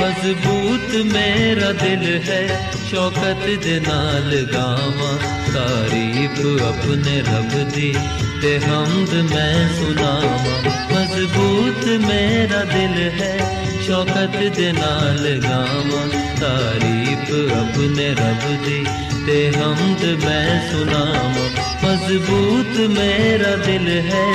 [0.00, 5.18] ਮਜ਼ਬੂਤ ਮੇਰਾ ਦਿਲ ਹੈ, ਸ਼ੌਕਤ ਦੇ ਨਾਲ ਗਾਵਾਂ।
[5.54, 7.94] ਤਾਰੀਫ ਆਪਣੇ ਰੱਬ ਦੀ
[8.42, 10.62] ਤੇ ਹਮਦ ਮੈਂ ਸੁਣਾਵਾਂ।
[10.94, 16.08] ਮਜ਼ਬੂਤ ਮੇਰਾ ਦਿਲ ਹੈ, ਸ਼ੌਕਤ ਦੇ ਨਾਲ ਗਾਵਾਂ।
[16.40, 18.86] ਤਾਰੀਫ ਆਪਣੇ ਰੱਬ ਦੀ
[19.26, 21.50] ਤੇ ਹਮਦ ਮੈਂ ਸੁਣਾਵਾਂ।
[21.84, 24.26] ਮਜ਼ਬੂਤ ਮੇਰਾ ਦਿਲ ਹੈ।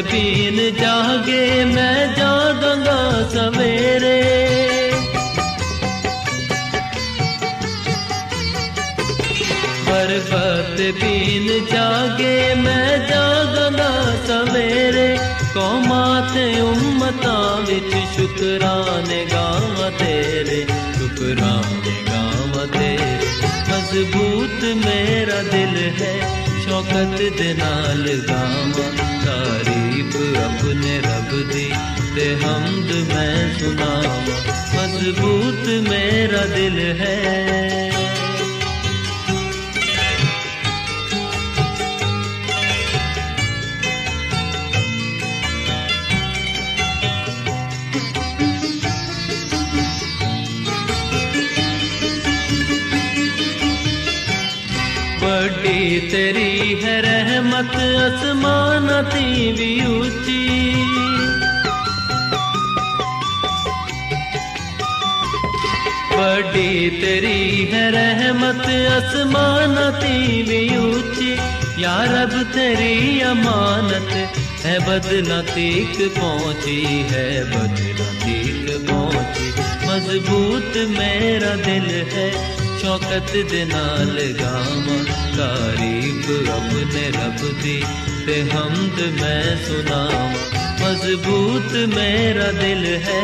[0.00, 4.22] ਬੀਨ ਜਾਗੇ, ਮੈਂ ਜਾਗਾਂਗਾ ਸਵੇਰੇ।
[9.86, 15.18] ਬਰਬਤ ਬੀਨ ਜਾਗੇ, ਮੈਂ ਜਾਗਾਂਗਾ ਸਵੇਰੇ।
[15.54, 20.66] ਕੌਮਾਂ ਤੇ ਉਮਤਾਂ ਵਿੱਚ ਸ਼ੁਕਰਾਨੇ ਗਾਵਾਂ ਤੇਰੇ,
[20.98, 23.18] ਸ਼ੁਕਰਾਨੇ ਗਾਵਾਂ ਤੇਰੇ।
[23.70, 26.43] ਮਜ਼ਬੂਤ ਮੇਰਾ ਦਿਲ ਹੈ
[26.74, 28.92] ਸ਼ੌਕਤ ਦੇ ਨਾਲ ਗਾਵਾਂ।
[29.24, 31.72] ਤਾਰੀਫ ਆਪਣੇ ਰੱਬ ਦੀ
[32.16, 34.42] ਤੇ ਹਮਦ ਮੈਂ ਸੁਣਾਵਾਂ।
[34.74, 37.90] ਮਜ਼ਬੂਤ ਮੇਰਾ ਦਿਲ ਹੈ।
[55.84, 60.46] ਵੱਡੀ ਤੇਰੀ ਹੈ ਰਹਿਮਤ ਅਸਮਾਨਾਂ ਦੀ ਵੀ ਉੱਚੀ।
[66.16, 68.66] ਵੱਡੀ ਤੇਰੀ ਹੈ ਰਹਿਮਤ
[68.98, 71.36] ਅਸਮਾਨਾਂ ਦੀ ਵੀ ਉੱਚੀ।
[71.78, 74.16] ਯਾ ਰੱਬ ਤੇਰੀ ਅਮਾਨਤ
[74.64, 79.52] ਹੈ ਬਦਲਾ ਤੀਕ ਪਹੁੰਚੀ ਹੈ ਬਦਲਾ ਤੀਕ ਪਹੁੰਚੀ।
[79.86, 82.30] ਮਜ਼ਬੂਤ ਮੇਰਾ ਦਿਲ ਹੈ
[82.84, 85.04] ਸ਼ੌਕਤ ਦੇ ਨਾਲ ਗਾਵਾਂ,
[85.36, 87.84] ਤਾਰੀਫ ਆਪਣੇ ਰੱਬ ਦੀ
[88.26, 90.34] ਤੇ ਹਮਦ ਮੈਂ ਸੁਣਾਵਾਂ।
[90.82, 93.22] ਮਜ਼ਬੂਤ ਮੇਰਾ ਦਿਲ ਹੈ।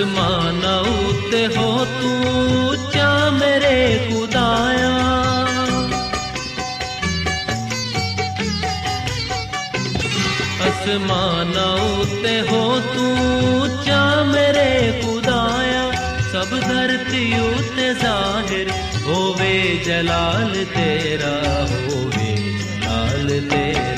[0.00, 4.88] ਅਸਮਾਨਾਂ ਉੱਤੇ ਹੋ ਤੂੰ ਉੱਚਾ ਮੇਰੇ ਖੁਦਾਇਆ
[10.68, 15.90] ਅਸਮਾਨਾਂ ਉੱਤੇ ਹੋ ਤੂੰ ਉੱਚਾ ਮੇਰੇ ਖੁਦਾਇਆ
[16.32, 18.70] ਸਭ ਧਰਤੀ ਉੱਤੇ ਜ਼ਾਹਿਰ
[19.06, 19.52] ਹੋਵੇ
[19.86, 21.36] ਜਲਾਲ ਤੇਰਾ
[21.66, 23.96] ਹੋਵੇ ਜਲਾਲ ਤੇਰਾ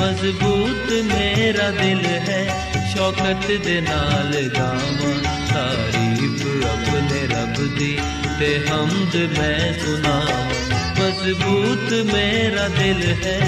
[0.00, 2.44] ਮਜ਼ਬੂਤ ਮੇਰਾ ਦਿਲ ਹੈ
[2.92, 7.96] ਸ਼ੌਕਤ ਦੇ ਨਾਲ ਗਾਵਾਂ ਤਾਰੀਫ ਆਪਣੇ ਰੱਬ ਦੀ
[8.40, 10.44] ਤੇ ਹਮਦ ਮੈਂ ਸੁਣਾਵਾਂ
[11.00, 13.40] ਮਜ਼ਬੂਤ ਮੇਰਾ ਦਿਲ ਹੈ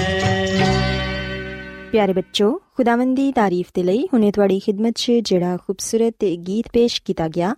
[1.91, 7.27] ਪਿਆਰੇ ਬੱਚੋ ਖੁਦਾਵੰਦੀ ਤਾਰੀਫ ਦੇ ਲਈ ਹੁਨੇ ਤੁਹਾਡੀ ਖidmat 'ਚ ਜਿਹੜਾ ਖੂਬਸੂਰਤ ਗੀਤ ਪੇਸ਼ ਕੀਤਾ
[7.27, 7.53] ਗਿਆ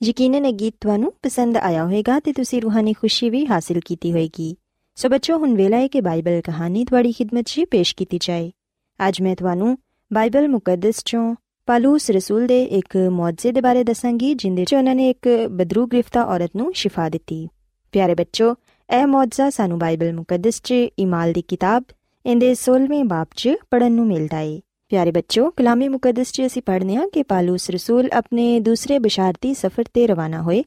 [0.00, 4.54] ਯਕੀਨਨ ਇਹ ਗੀਤ ਤੁਹਾਨੂੰ ਪਸੰਦ ਆਇਆ ਹੋਵੇਗਾ ਤੇ ਤੁਸੀਂ ਰੂਹਾਨੀ ਖੁਸ਼ੀ ਵੀ ਹਾਸਲ ਕੀਤੀ ਹੋਵੇਗੀ
[4.98, 8.50] ਸੋ ਬੱਚੋ ਹੁਣ ਵੇਲਾ ਹੈ ਕਿ ਬਾਈਬਲ ਕਹਾਣੀ ਤੁਹਾਡੀ ਖidmat 'ਚ ਪੇਸ਼ ਕੀਤੀ ਜਾਏ
[9.00, 9.76] ਅੱਜ ਮੈਂ ਤੁਹਾਨੂੰ
[10.10, 11.34] ਬਾਈਬਲ ਮੁਕੱਦਸ 'ਚੋਂ
[11.66, 16.24] ਪਾਲੂਸ ਰਸੂਲ ਦੇ ਇੱਕ ਮੌਜਜ਼ੇ ਦੇ ਬਾਰੇ ਦੱਸਾਂਗੀ, ਜਿੰਦੇ 'ਚ ਉਹਨਾਂ ਨੇ ਇੱਕ ਬਦਰੂ ਗ੍ਰਿਫਤਾ
[16.24, 17.48] ਔਰਤ ਨੂੰ ਸ਼ਿਫਾ ਦਿੱਤੀ।
[17.92, 18.54] ਪਿਆਰੇ ਬੱਚੋ,
[18.88, 21.84] ਇਹ ਮੌਜਜ਼ਾ ਸਾਨੂੰ ਬਾਈਬਲ ਮੁਕੱਦਸ 'ਚ ਇਮਾਲ ਦੀ ਕਿਤਾਬ,
[22.26, 26.96] ਇਹਦੇ 16ਵੇਂ ਬਾਬ 'ਚ ਪੜਨ ਨੂੰ ਮਿਲਦਾ ਏ। ਪਿਆਰੇ ਬੱਚੋ, ਕਲਾਮੇ ਮੁਕੱਦਸ 'ਚ ਅਸੀਂ ਪੜ੍ਹਨੇ
[26.96, 30.62] ਆ ਕਿ ਪਾਲੂਸ ਰਸੂਲ ਆਪਣੇ ਦੂਸਰੇ ਬਿਸ਼ਾਰਤੀ ਸਫ਼ਰ ਤੇ ਰਵਾਨਾ ਹੋਏ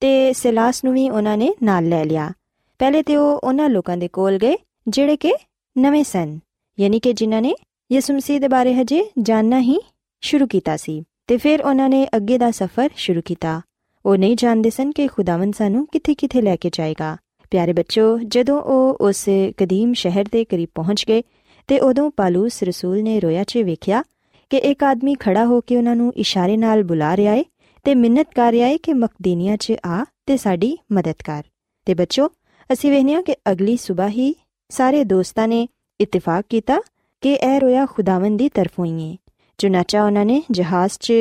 [0.00, 2.30] ਤੇ ਸਿਲਾਸ ਨੂੰ ਵੀ ਉਹਨਾਂ ਨੇ ਨਾਲ ਲੈ ਲਿਆ।
[2.78, 4.56] ਪਹਿਲੇ ਤੇ ਉਹ ਉਹਨਾਂ ਲੋਕਾਂ ਦੇ ਕੋਲ ਗਏ,
[4.88, 5.34] ਜਿਹੜੇ ਕਿ
[5.76, 6.38] ਨਵੇਂ ਸਨ,
[6.80, 7.54] ਯਾਨੀ ਕਿ ਜਿਨ੍ਹਾਂ ਨੇ
[7.92, 9.78] ਯਿਸੂ ਮਸੀਹ ਦੇ ਬਾਰੇ ਹਜੇ ਜਾਣਨਾ ਹੀ
[10.26, 13.60] ਸ਼ੁਰੂ ਕੀਤਾ ਸੀ ਤੇ ਫਿਰ ਉਹਨਾਂ ਨੇ ਅੱਗੇ ਦਾ ਸਫ਼ਰ ਸ਼ੁਰੂ ਕੀਤਾ।
[14.06, 17.16] ਉਹ ਨਹੀਂ ਜਾਣਦੇ ਸਨ ਕਿ ਖੁਦਾਵੰਦ ਸਾਨੂੰ ਕਿੱਥੇ-ਕਿੱਥੇ ਲੈ ਕੇ ਜਾਏਗਾ।
[17.50, 21.22] ਪਿਆਰੇ ਬੱਚੋ, ਜਦੋਂ ਉਹ ਉਸ ਕਦੀਮ ਸ਼ਹਿਰ ਦੇ ਕਰੀਬ ਪਹੁੰਚ ਗਏ
[21.66, 24.04] ਤੇ ਉਦੋਂ ਪਾਲੂਸ ਰਸੂਲ ਨੇ ਰੋਇਆ 'ਚ ਵੇਖਿਆ
[24.50, 27.44] ਕਿ ਇੱਕ ਆਦਮੀ ਖੜਾ ਹੋ ਕੇ ਉਹਨਾਂ ਨੂੰ ਇਸ਼ਾਰੇ ਨਾਲ ਬੁਲਾ ਰਿਹਾ ਏ
[27.84, 31.42] ਤੇ ਮਿੰਨਤ ਕਰ ਰਿਹਾ ਏ ਕਿ ਮਕਦੀਨੀਆ 'ਚ ਆ ਤੇ ਸਾਡੀ ਮਦਦ ਕਰ।
[31.84, 32.28] ਤੇ ਬੱਚੋ,
[32.72, 34.34] ਅਸੀਂ ਵੇਖਿਆ ਕਿ ਅਗਲੀ ਸਵੇਰ ਹੀ
[34.68, 35.68] ਸਾਰੇ ਦੋਸਤਾਂ ਨੇ
[36.00, 36.78] ਇਤਫਾਕ ਕੀਤਾ
[37.20, 39.16] ਕਿ ਇਹ ਰੋਇਆ ਖੁਦਾਵੰਦ ਦੀ ਤਰਫੋਂ ਹੀ ਏ।
[39.58, 41.12] ਚੁਨਾਚਾ ਉਹਨਾਂ ਨੇ ਜਹਾਜ਼ 'ਚ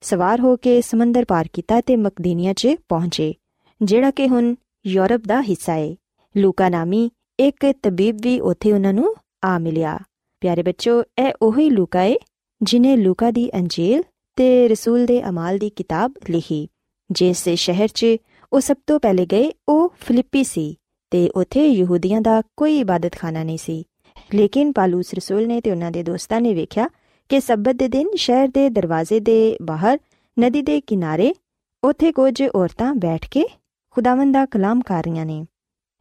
[0.00, 3.34] ਸਵਾਰ ਹੋ ਕੇ ਸਮੁੰਦਰ ਪਾਰ ਕੀਤਾ ਤੇ ਮਕਦੀਨੀਆ 'ਚ ਪਹੁੰਚੇ,
[3.80, 4.54] ਜਿਹੜਾ ਕਿ ਹੁਣ
[4.86, 5.96] ਯੂਰਪ ਦਾ ਹਿੱਸਾ ਏ।
[6.34, 7.10] ਲੂਕਾ ਨਾਮੀ
[7.40, 9.98] ਇੱਕ ਤਬੀਬ ਵੀ ਉੱਥੇ ਉਹਨਾਂ ਨੂੰ ਆ ਮਿਲਿਆ।
[10.42, 12.16] ਪਿਆਰੇ ਬੱਚੋ, ਇਹ ਉਹੀ ਲੂਕਾ ਏ
[12.60, 14.02] ਜਿਨੇ ਲੂਕਾ ਦੀ ਅੰਜੀਲ
[14.38, 16.68] ਤੇ ਰਸੂਲ ਦੇ ਅਮਾਲ ਦੀ ਕਿਤਾਬ ਲਿਖੀ,
[17.10, 18.06] ਜਿਸ ਸ਼ਹਿਰ 'ਚ
[18.52, 20.74] ਉਹ ਸਭ ਤੋਂ ਪਹਿਲੇ ਗਏ, ਉਹ ਫਿਲਿੱਪੀ ਸੀ
[21.12, 23.84] ਤੇ ਉੱਥੇ ਯਹੂਦੀਆਂ ਦਾ ਕੋਈ ਇਬਾਦਤਖਾਨਾ ਨਹੀਂ ਸੀ।
[24.34, 26.88] ਲੇਕਿਨ ਪਾਲੂਸ ਰਸੂਲ ਨੇ ਤੇ ਉਹਨਾਂ ਦੇ ਦੋਸਤਾਂ ਨੇ ਵੇਖਿਆ
[27.28, 29.98] ਕਿ ਸਬਤ ਦੇ ਦਿਨ ਸ਼ਹਿਰ ਦੇ ਦਰਵਾਜ਼ੇ ਦੇ ਬਾਹਰ,
[30.40, 31.34] ਨਦੀ ਦੇ ਕਿਨਾਰੇ,
[31.84, 33.44] ਉੱਥੇ ਕੁਝ ਔਰਤਾਂ ਬੈਠ ਕੇ
[33.90, 35.46] ਖੁਦਾਵੰਦ ਦਾ ਕਲਾਮ ਕਰ ਰਹੀਆਂ ਨੇ।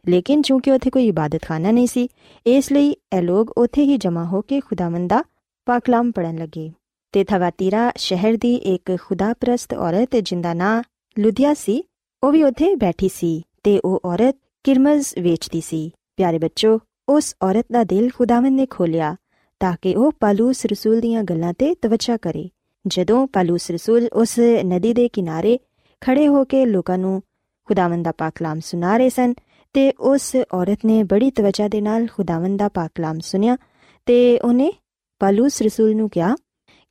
[0.10, 2.10] ਲੇਕਿਨ ਕਿਉਂਕਿ ਉੱਥੇ ਕੋਈ ਇਬਾਦਤਖਾਨਾ ਨਹੀਂ ਸੀ,
[2.48, 5.24] ਇਸ ਲਈ ਇਹ ਲੋਕ ਉੱਥੇ ਹੀ ਜਮ੍ਹਾਂ ਹੋ ਕੇ ਖੁਦਾਵੰਦ ਦਾ
[5.66, 6.72] ਪਾਕਲਾਮ ਪੜਨ ਲੱਗੇ।
[7.12, 10.84] ਤੇ ਥਵਾਤੀਰਾ ਸ਼ਹਿਰ ਦੀ ਇੱਕ ਖੁਦਾਪਰਸਤ ਔਰਤ ਜਿੰਦਾ ਨਾਂ
[11.20, 11.84] ਲੁਧਿਆ ਸੀ,
[12.24, 16.80] ਉਹ ਵੀ ਉੱਥੇ ਬੈਠੀ ਸੀ ਤੇ ਉਹ ਔਰਤ ਕਿਰਮਜ਼ ਵੇਚਦੀ ਸੀ। ਪਿਆਰੇ ਬੱਚੋ,
[17.10, 19.16] ਉਸ ਔਰਤ ਦਾ ਦਿਲ ਖੁਦਾਵੰਦ ਨੇ ਖੋਲਿਆ
[19.66, 22.50] ਤਾਂ ਕਿ ਉਹ ਪਾਲੂਸ ਰਸੂਲ ਦੀਆਂ ਗੱਲਾਂ ਤੇ ਤਵੱਜਾ ਕਰੇ।
[22.88, 25.58] ਜਦੋਂ ਪਾਲੂਸ ਰਸੂਲ ਉਸ ਨਦੀ ਦੇ ਕਿਨਾਰੇ
[26.02, 27.22] ਖੜੇ ਹੋ ਕੇ ਲੋਕਾਂ ਨੂੰ
[27.68, 29.34] ਖੁਦਾਵੰਦ ਦਾ ਪਾਕਲਾਮ ਸੁਣਾ ਰਹੇ ਸਨ
[29.76, 33.58] ਤੇ ਉਸ ਔਰਤ ਨੇ ਬੜੀ ਤਵੱਜਾ ਦੇ ਨਾਲ ਖੁਦਾਵੰਦ ਦਾ ਪਾਕਲਾਮ ਸੁਨਿਆ
[34.06, 34.72] ਤੇ ਉਹਨੇ
[35.20, 36.36] ਪਾਲੂਸ ਰਸੂਲ ਨੂੰ ਕਿਹਾ,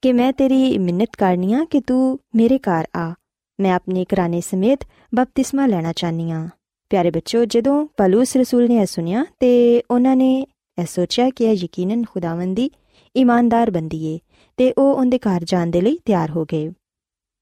[0.03, 3.15] ਕਿ ਮੈਂ ਤੇਰੀ ਮਿੰਨਤ ਕਰਨੀ ਆ ਕਿ ਤੂੰ ਮੇਰੇ ਘਰ ਆ।
[3.61, 4.81] ਮੈਂ ਆਪਣੇ ਘਰਾਣੇ ਸਮੇਤ
[5.15, 6.49] ਬਪਤਿਸਮਾ ਲੈਣਾ ਚਾਹਨੀ ਆ
[6.91, 10.47] ਪਿਆਰੇ ਬੱਚੋ, ਜਦੋਂ ਪਾਲੂਸ ਰਸੂਲ ਨੇ ਇਹ ਸੁਨਿਆ ਤੇ ਉਹਨਾਂ ਨੇ
[10.79, 12.71] ਇਹ ਸੋਚਿਆ ਕਿ ਇਹ ਯਕੀਨਨ ਖੁਦਾਵੰਦ ਦੀ
[13.17, 14.19] ਇਮਾਨਦਾਰ ਬੰਦੀ ਏ
[14.57, 16.71] ਤੇ ਉਹ ਉਹਦੇ ਘਰ ਜਾਣ ਦੇ ਲਈ ਤਿਆਰ ਹੋ ਗਏ।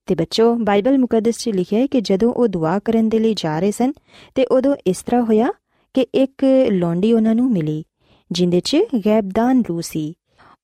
[0.06, 3.60] ਤੇ ਬੱਚੋ, ਬਾਈਬਲ ਮੁਕੱਦਸ 'ਚ ਲਿਖਿਆ ਹੈ ਕਿ ਜਦੋਂ ਉਹ ਦੁਆ ਕਰਨ ਦੇ ਲਈ ਜਾ
[3.60, 3.92] ਰਹੇ ਸਨ
[4.34, 5.52] ਤੇ ਉਦੋਂ ਇਸ ਤਰ੍ਹਾਂ ਹੋਇਆ
[5.94, 7.84] ਕਿ ਇੱਕ ਲੌਂਡੀ ਉਹਨਾਂ ਨੂੰ ਮਿਲੀ,
[8.30, 8.76] ਜਿੰਦੇ 'ਚ
[9.06, 10.14] ਗੈਬਦਾਨ ਰੂ ਸੀ।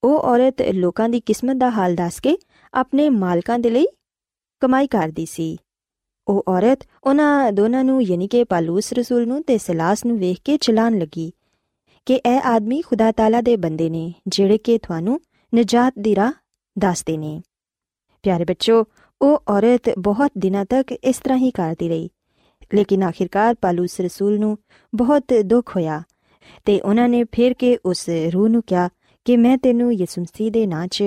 [0.04, 2.36] ਉਹ ਔਰਤ ਲੋਕਾਂ ਦੀ ਕਿਸਮਤ ਦਾ ਹਾਲ ਦੱਸ ਕੇ
[2.74, 3.86] ਆਪਣੇ ਮਾਲਕਾਂ ਦੇ ਲਈ
[4.60, 5.56] ਕਮਾਈ ਕਰਦੀ ਸੀ।
[6.28, 10.56] ਉਹ ਔਰਤ ਉਹਨਾਂ ਦੋਨਾਂ ਨੂੰ ਯਾਨੀ ਕਿ ਪਾਲੂਸ ਰਸੂਲ ਨੂੰ ਤੇ ਸਲਾਸ ਨੂੰ ਵੇਖ ਕੇ
[10.56, 11.32] ਚਲਾਨ ਲੱਗੀ
[12.08, 15.20] ਕਿ ਇਹ ਆਦਮੀ ਖੁਦਾ ਤਾਲਾ ਦੇ ਬੰਦੇ ਨੇ, ਜਿਹੜੇ ਕਿ ਤੁਹਾਨੂੰ
[15.54, 16.32] ਨਜਾਤ ਦੀ ਰਾਹ
[16.78, 17.42] ਦੱਸਦੇ ਨੇ।
[18.22, 18.84] ਪਿਆਰੇ ਬੱਚੋ,
[19.22, 22.10] ਉਹ ਔਰਤ ਬਹੁਤ ਦਿਨਾਂ ਤੱਕ ਇਸ ਤਰ੍ਹਾਂ ਹੀ ਕਰਦੀ ਰਹੀ।
[22.74, 24.58] ਲੇਕਿਨ ਆਖਿਰਕਾਰ ਪਾਲੂਸ ਰਸੂਲ ਨੂੰ
[24.94, 26.02] ਬਹੁਤ ਦੁੱਖ ਹੋਇਆ
[26.64, 28.88] ਤੇ ਉਹਨਾਂ ਨੇ ਫਿਰ ਕੇ ਉਸ ਰੂਹ ਨੂੰ ਕਿਹਾ
[29.24, 31.02] ਕਿ ਮੈਂ ਤੈਨੂੰ ਯਿਸੂ ਮਸੀਹ ਦੇ ਨਾਂ 'ਚ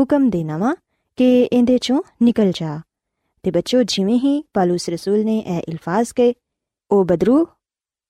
[0.00, 0.76] ਹੁਕਮ ਦੇਣਾ ਵਾਂ
[1.16, 2.80] ਕਿ ਇਹਦੇ ਚੋਂ ਨਿਕਲ ਜਾ।
[3.42, 6.34] ਤੇ ਬੱਚੋ, ਜਿਵੇਂ ਹੀ ਪਾਲੂਸ ਰਸੂਲ ਨੇ ਇਹ ਅਲਫਾਜ਼ ਕਹੇ,
[6.90, 7.46] ਉਹ ਬਦਰੂ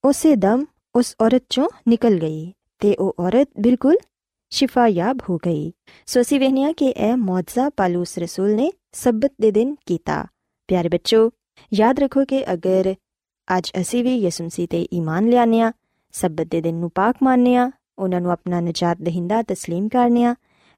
[0.05, 0.65] ਉਸੇ ਦਮ
[0.96, 3.98] ਉਸ ਔਰਤ ਚੋਂ ਨਿਕਲ ਗਈ ਤੇ ਉਹ ਔਰਤ ਬਿਲਕੁਲ
[4.52, 5.72] ਸ਼ਿਫਾਯਾਬ ਹੋ ਗਈ
[6.06, 10.26] ਸੋ ਅਸੀਂ ਵੇਖਿਆ ਕਿ ਇਹ ਮੌਜਜ਼ਾ ਪਾਲੂਸ ਰਸੂਲ ਨੇ ਸਬਤ ਦੇ ਦਿਨ ਕੀਤਾ
[10.68, 11.30] ਪਿਆਰੇ ਬੱਚੋ
[11.74, 12.96] ਯਾਦ ਰੱਖੋ ਕਿ ਅਗਰ
[13.58, 15.72] ਅੱਜ ਅਸੀਂ ਵੀ ਯਿਸੂ ਮਸੀਹ ਤੇ ਈਮਾਨ ਲਿਆਨੇ ਆ
[16.14, 20.36] ਸਬਤ ਦੇ ਦਿਨ ਨੂੰ ਪਾਕ ਮੰਨਨੇ ਆ ਉਹਨਾਂ ਨੂੰ ਆਪਣਾ ਨਜਾਤ ਦਹਿੰਦਾ تسلیم ਕਰਨੇ ਆ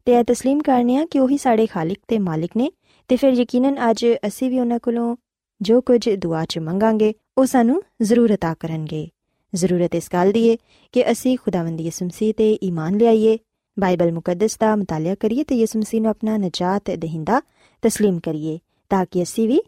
[0.07, 2.71] ਤੇ ਇਹ تسلیم ਕਰਨੇ ਆ ਕਿ ਉਹੀ ਸਾਡੇ ਖਾਲਕ ਤੇ ਮਾਲਿਕ ਨੇ
[3.09, 5.15] ਤੇ ਫਿਰ ਯਕੀਨਨ ਅੱਜ ਅਸੀਂ ਵੀ ਉਹਨਾਂ ਕੋਲੋਂ
[5.61, 9.07] ਜੋ ਕੁਝ ਦੁਆ ਚ ਮੰਗਾਂਗੇ ਉਹ ਸਾਨੂੰ ਜ਼ਰੂਰ عطا ਕਰਨਗੇ
[9.53, 10.55] ਜ਼ਰੂਰਤ ਇਸ ਗੱਲ ਦੀ ਹੈ
[10.93, 13.37] ਕਿ ਅਸੀਂ ਖੁਦਾਵੰਦ ਯਿਸੂ ਮਸੀਹ ਤੇ ਈਮਾਨ ਲਿਆਈਏ
[13.77, 17.41] ਬਾਈਬਲ ਮੁਕੱਦਸ ਦਾ ਮਤਾਲਿਆ ਕਰੀਏ ਤੇ ਯਿਸੂ ਮਸੀਹ ਨੂੰ ਆਪਣਾ ਨਜਾਤ ਦਹਿੰਦਾ
[17.83, 18.59] تسلیم ਕਰੀਏ
[18.91, 19.59] ਤਾਂ ਕਿ ਅਸੀਂ ਵੀ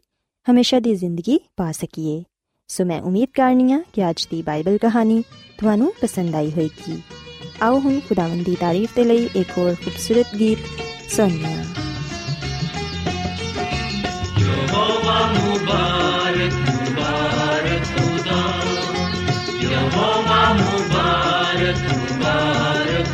[0.47, 2.23] ਹਮੇਸ਼ਾ ਦੀ ਜ਼ਿੰਦਗੀ ਪਾ ਸਕੀਏ
[2.69, 5.21] ਸੋ ਮੈਂ ਉਮੀਦ ਕਰਨੀਆ ਕਿ ਅੱਜ ਦੀ ਬਾਈਬਲ ਕਹਾਣੀ
[5.57, 7.01] ਤੁਹਾਨੂੰ ਪਸੰਦ ਆਈ ਹੋਵੇਗੀ
[7.61, 10.59] ਆਓ ਹੁਣ ਖੁਦਾਵੰਦ ਦੀ ਤਾਰੀਫ ਤੇ ਲਈ ਇੱਕ ਹੋਰ ਖੂਬਸੂਰਤ ਗੀਤ
[11.09, 11.55] ਸੁਣੀਏ
[14.39, 16.66] ਯਹੋਵਾ ਮੁਬਾਰਕ ਮੁਬਾਰਕ
[20.60, 23.10] मुबारक मुबारक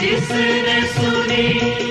[0.00, 1.85] जिसने सुनी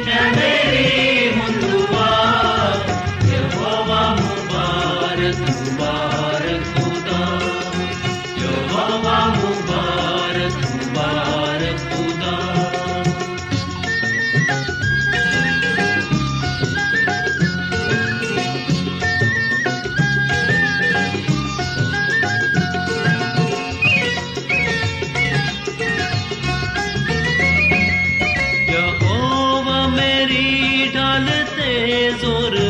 [32.34, 32.65] ஒரு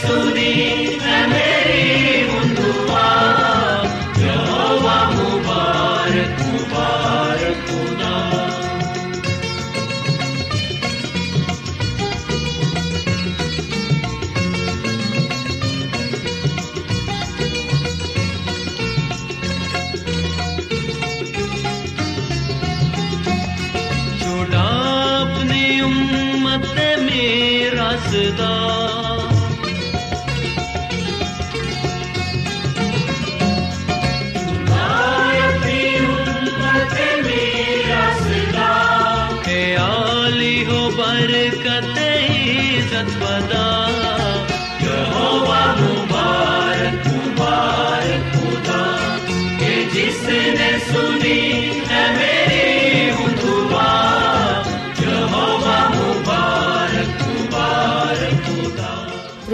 [0.00, 0.39] सुनी
[26.49, 28.53] उम्मत ते मेरा सदा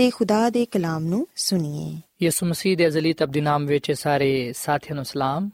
[0.00, 4.94] ਤੇ ਖੁਦਾ ਦੇ ਕਲਾਮ ਨੂੰ ਸੁਣੀਏ। ਯਿਸੂ ਮਸੀਹ ਦੇ ਅਜ਼ਲੀ ਤਬਦੀ ਨਾਮ ਵਿੱਚ ਸਾਰੇ ਸਾਥੀਆਂ
[4.94, 5.50] ਨੂੰ ਸਲਾਮ।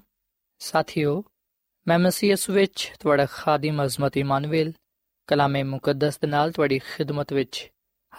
[0.58, 1.24] ਸਾਥਿਓ,
[1.88, 4.72] ਮੈਂ ਮਸੀਹ ਯਿਸੂ ਵਿੱਚ ਤੁਹਾਡਾ ਖਾਦਮ ਅਜ਼ਮਤ ਇਮਾਨੁਅਲ,
[5.26, 7.70] ਕਲਾਮੇ ਮੁਕੱਦਸ ਦੇ ਨਾਲ ਤੁਹਾਡੀ ਖਿਦਮਤ ਵਿੱਚ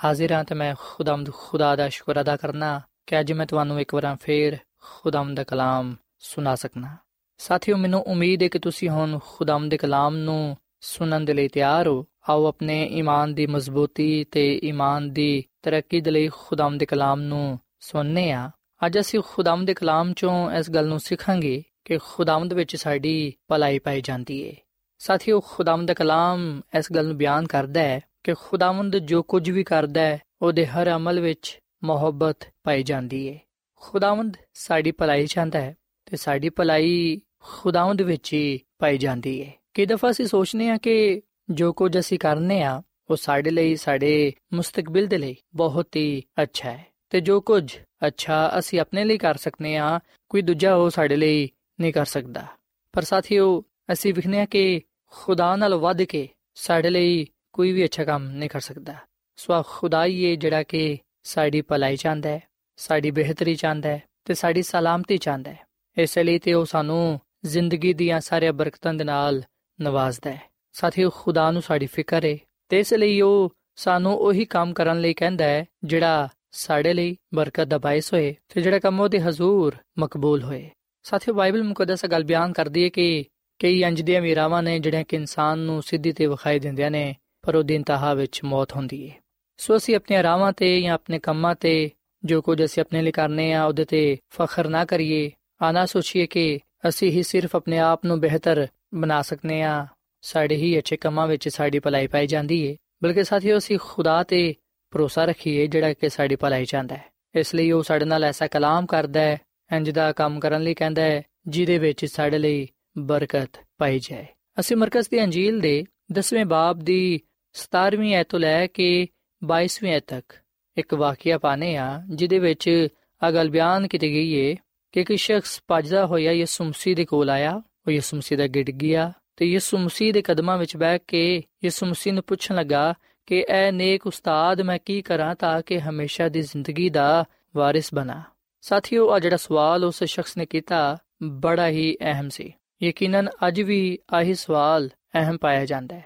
[0.03, 3.93] ਹਾਜ਼ਰ ਹਾਂ ਤੇ ਮੈਂ ਖੁਦਾਮਦ ਖੁਦਾ ਦਾ ਸ਼ੁਕਰ ਅਦਾ ਕਰਨਾ, ਕਿ ਅੱਜ ਮੈਂ ਤੁਹਾਨੂੰ ਇੱਕ
[3.93, 6.97] ਵਾਰ ਫੇਰ ਖੁਦਾਮ ਦਾ ਕਲਾਮ ਸੁਣਾ ਸਕਣਾ
[7.37, 11.87] ਸਾਥੀਓ, ਮੈਨੂੰ ਉਮੀਦ ਹੈ ਕਿ ਤੁਸੀਂ ਹੁਣ ਖੁਦਾਮ ਦੇ ਕਲਾਮ ਨੂੰ ਸੁਣਨ ਦੇ ਲਈ ਤਿਆਰ
[11.87, 17.21] ਹੋ। ਆਓ ਆਪਣੇ ਈਮਾਨ ਦੀ ਮਜ਼ਬੂਤੀ ਤੇ ਈਮਾਨ ਦੀ ਤਰੱਕੀ ਦੇ ਲਈ ਖੁਦਾਮ ਦੇ ਕਲਾਮ
[17.21, 18.51] ਨੂੰ ਸੁਣਨੇ ਆ।
[18.85, 23.79] ਅੱਜ ਅਸੀਂ ਖੁਦਾਮ ਦੇ ਕਲਾਮ ਚੋਂ ਇਸ ਗੱਲ ਨੂੰ ਸਿੱਖਾਂਗੇ ਕਿ ਖੁਦਾਮਦ ਵਿੱਚ ਸਾਡੀ ਭਲਾਈ
[23.79, 24.55] ਪਾਈ ਜਾਂਦੀ ਏ।
[24.97, 29.63] ਸਾਥੀਓ ਖੁਦਾਮਦ ਦਾ ਕਲਾਮ ਇਸ ਗੱਲ ਨੂੰ ਬਿਆਨ ਕਰਦਾ ਹੈ ਕਿ ਖੁਦਾਵੰਦ ਜੋ ਕੁਝ ਵੀ
[29.63, 33.39] ਕਰਦਾ ਹੈ, ਉਹਦੇ ਹਰ ਅਮਲ ਵਿੱਚ ਮੁਹੱਬਤ ਪਾਈ ਜਾਂਦੀ ਏ।
[33.75, 39.85] ਖੁਦਾਵੰਦ ਸਾਡੀ ਭਲਾਈ ਚਾਹੁੰਦਾ ਹੈ ਤੇ ਸਾਡੀ ਭਲਾਈ ਖੁਦਾਵੰਦ ਵਿੱਚ ਹੀ ਪਾਈ ਜਾਂਦੀ ਏ। ਕਈ
[39.85, 45.05] ਦਫਾ ਅਸੀਂ ਸੋਚਨੇ ਆ ਕਿ ਜੋ ਕੁਝ ਅਸੀਂ ਕਰਨੇ ਆ, ਉਹ ਸਾਡੇ ਲਈ, ਸਾਡੇ ਮੁਸਤਕਬਲ
[45.05, 49.77] ਦੇ ਲਈ ਬਹੁਤ ਹੀ ਅੱਛਾ ਹੈ। ਤੇ ਜੋ ਕੁਝ ਅੱਛਾ ਅਸੀਂ ਆਪਣੇ ਲਈ ਕਰ ਸਕਨੇ
[49.77, 51.49] ਆ ਕੋਈ ਦੂਜਾ ਉਹ ਸਾਡੇ ਲਈ
[51.81, 52.45] ਨਹੀਂ ਕਰ ਸਕਦਾ।
[52.93, 58.03] ਪਰ ਸਾਥੀਓ, ਅਸੀਂ ਵਿਖਨੇ ਆ ਕਿ ਖੁਦਾ ਨਾਲ ਵੱਧ ਕੇ ਸਾਡੇ ਲਈ ਕੋਈ ਵੀ ਅੱਛਾ
[58.03, 58.95] ਕੰਮ ਨਹੀਂ ਕਰ ਸਕਦਾ।
[59.35, 62.43] ਸੋ ਖੁਦਾ ਹੀ ਹੈ ਜਿਹੜਾ ਕਿ ਸਾਡੀ ਭਲਾਈ ਚਾਹੁੰਦਾ ਹੈ,
[62.77, 65.59] ਸਾਡੀ ਬਿਹਤਰੀ ਚਾਹੁੰਦਾ ਹੈ ਤੇ ਸਾਡੀ ਸਲਾਮਤੀ ਚਾਹੁੰਦਾ ਹੈ।
[65.97, 69.43] ਇਸ ਲਈ ਤੇ ਉਹ ਸਾਨੂੰ ਜ਼ਿੰਦਗੀ ਦੀਆਂ ਸਾਰੀਆਂ ਬਰਕਤਾਂ ਦੇ ਨਾਲ
[69.81, 70.41] ਨਵਾਜ਼ਦਾ ਹੈ।
[70.73, 72.37] ਸਾਥੀਓ, ਖੁਦਾ ਨੂੰ ਸਾਡੀ ਫਿਕਰ ਹੈ
[72.69, 77.63] ਤੇ ਇਸ ਲਈ ਉਹ ਸਾਨੂੰ ਉਹੀ ਕੰਮ ਕਰਨ ਲਈ ਕਹਿੰਦਾ ਹੈ, ਜਿਹੜਾ ਸਾਡੇ ਲਈ ਬਰਕਤ
[77.63, 80.69] ਦਾ ਬਾਇਸ ਹੋਏ ਤੇ ਜਿਹੜਾ ਕੰਮ ਉਹਦੇ ਹਜ਼ੂਰ ਮਕਬੂਲ ਹੋਏ।
[81.03, 83.25] ਸਾਥੀਓ, ਬਾਈਬਲ ਮੁਕੱਦਸ ਗੱਲ ਬਿਆਨ ਕਰਦੀ ਹੈ ਕਿ
[83.59, 87.55] ਕਈ ਅੰਜ ਦੀਆਂ ਮੀਰਾਵਾਂ ਨੇ ਜਿਹੜੀਆਂ ਕਿ ਇਨਸਾਨ ਨੂੰ ਸਿੱਧੀ ਤੇ ਵਿਖਾਈ ਦਿੰਦੀਆਂ ਨੇ, ਪਰ
[87.55, 89.15] ਉਹ ਦਿਨ ਤਹਾ ਵਿੱਚ ਮੌਤ ਹੁੰਦੀ ਹੈ
[89.57, 91.91] ਸੋ ਅਸੀਂ ਆਪਣੀਆਂ ਰਾਵਾਂ ਤੇ ਜਾਂ ਆਪਣੇ ਕੰਮਾਂ ਤੇ
[92.25, 95.31] ਜੋ ਕੁਝ ਅਸੀਂ ਆਪਣੇ ਲਈ ਕਰਨੇ ਆ, ਉਹਦੇ ਤੇ ਫਖਰ ਨਾ ਕਰੀਏ।
[95.61, 99.87] ਆਨਾ ਸੋਚੀਏ ਕਿ ਅਸੀਂ ਹੀ ਸਿਰਫ ਆਪਣੇ ਆਪ ਨੂੰ ਬਿਹਤਰ ਬਣਾ ਸਕਨੇ ਆ।
[100.21, 104.55] ਸਾਡੇ ਹੀ ਅੱਛੇ ਕੰਮਾਂ ਵਿੱਚ ਸਾਡੀ ਭਲਾਈ ਪਾਈ ਜਾਂਦੀ ਏ। ਬਲਕਿ ਸਾਥੀਓ, ਅਸੀਂ ਖੁਦਾ ਤੇ
[104.91, 108.85] ਭਰੋਸਾ ਰੱਖੀਏ ਜਿਹੜਾ ਕਿ ਸਾਡੀ ਭਲਾਈ ਚਾਹੁੰਦਾ ਹੈ। ਇਸ ਲਈ ਉਹ ਸਾਡੇ ਨਾਲ ਐਸਾ ਕਲਾਮ
[108.85, 109.37] ਕਰਦਾ ਹੈ,
[109.75, 112.67] ਇੰਜ ਦਾ ਕੰਮ ਕਰਨ ਲਈ ਕਹਿੰਦਾ ਹੈ, ਜਿਹਦੇ ਵਿੱਚ ਸਾਡੇ ਲਈ
[112.97, 114.25] ਬਰਕਤ ਪਾਈ ਜਾਏ।
[114.59, 117.21] ਅਸੀਂ ਮਰਕਜ਼ ਦੀ ਅੰਜੀਲ ਦੇ 10ਵੇਂ ਬਾਬ ਦੀ
[117.53, 119.07] 17ਵੀਂ ਐਤ ਤੋਂ ਲੈ ਕੇ
[119.43, 120.33] 22ਵੀਂ ਐਤ ਤੱਕ
[120.77, 122.87] ਇੱਕ ਵਾਕਿਆ ਪਾਨੇ ਆ ਜਿਹਦੇ ਵਿੱਚ
[123.23, 124.55] ਆ ਗੱਲ ਬਿਆਨ ਕੀਤੀ ਗਈ ਏ
[124.91, 128.71] ਕਿ ਇੱਕ ਸ਼ਖਸ ਭੱਜਦਾ ਹੋਇਆ ਯਿਸੂ ਮਸੀਹ ਦੇ ਕੋਲ ਆਇਆ। ਉਹ ਯਿਸੂ ਮਸੀਹ ਦਾ ਗਿੜ
[128.71, 132.93] ਗਿਆ ਤੇ ਯਿਸੂ ਮਸੀਹ ਦੇ ਕਦਮਾਂ ਵਿੱਚ ਬੈਠ ਕੇ ਯਿਸੂ ਮਸੀਹ ਨੂੰ ਪੁੱਛਣ ਲੱਗਾ
[133.25, 137.25] ਕਿ ਐ ਨੇਕ ਉਸਤਾਦ, ਮੈਂ ਕੀ ਕਰਾਂ ਤਾਂ ਕਿ ਹਮੇਸ਼ਾ ਦੀ ਜ਼ਿੰਦਗੀ ਦਾ
[137.55, 138.23] ਵਾਰਿਸ ਬਣਾ।
[138.61, 142.53] ਸਾਥੀਓ ਆ ਜਿਹੜਾ ਸਵਾਲ ਉਸ ਸ਼ਖਸ ਨੇ ਕੀਤਾ ਬੜਾ ਹੀ ਅਹਿਮ ਸੀ।
[142.83, 146.05] ਯਕੀਨਨ ਅੱਜ ਵੀ ਆਹੀ ਸਵਾਲ ਅਹਿਮ ਪਾਇਆ ਜਾਂਦਾ ਹੈ।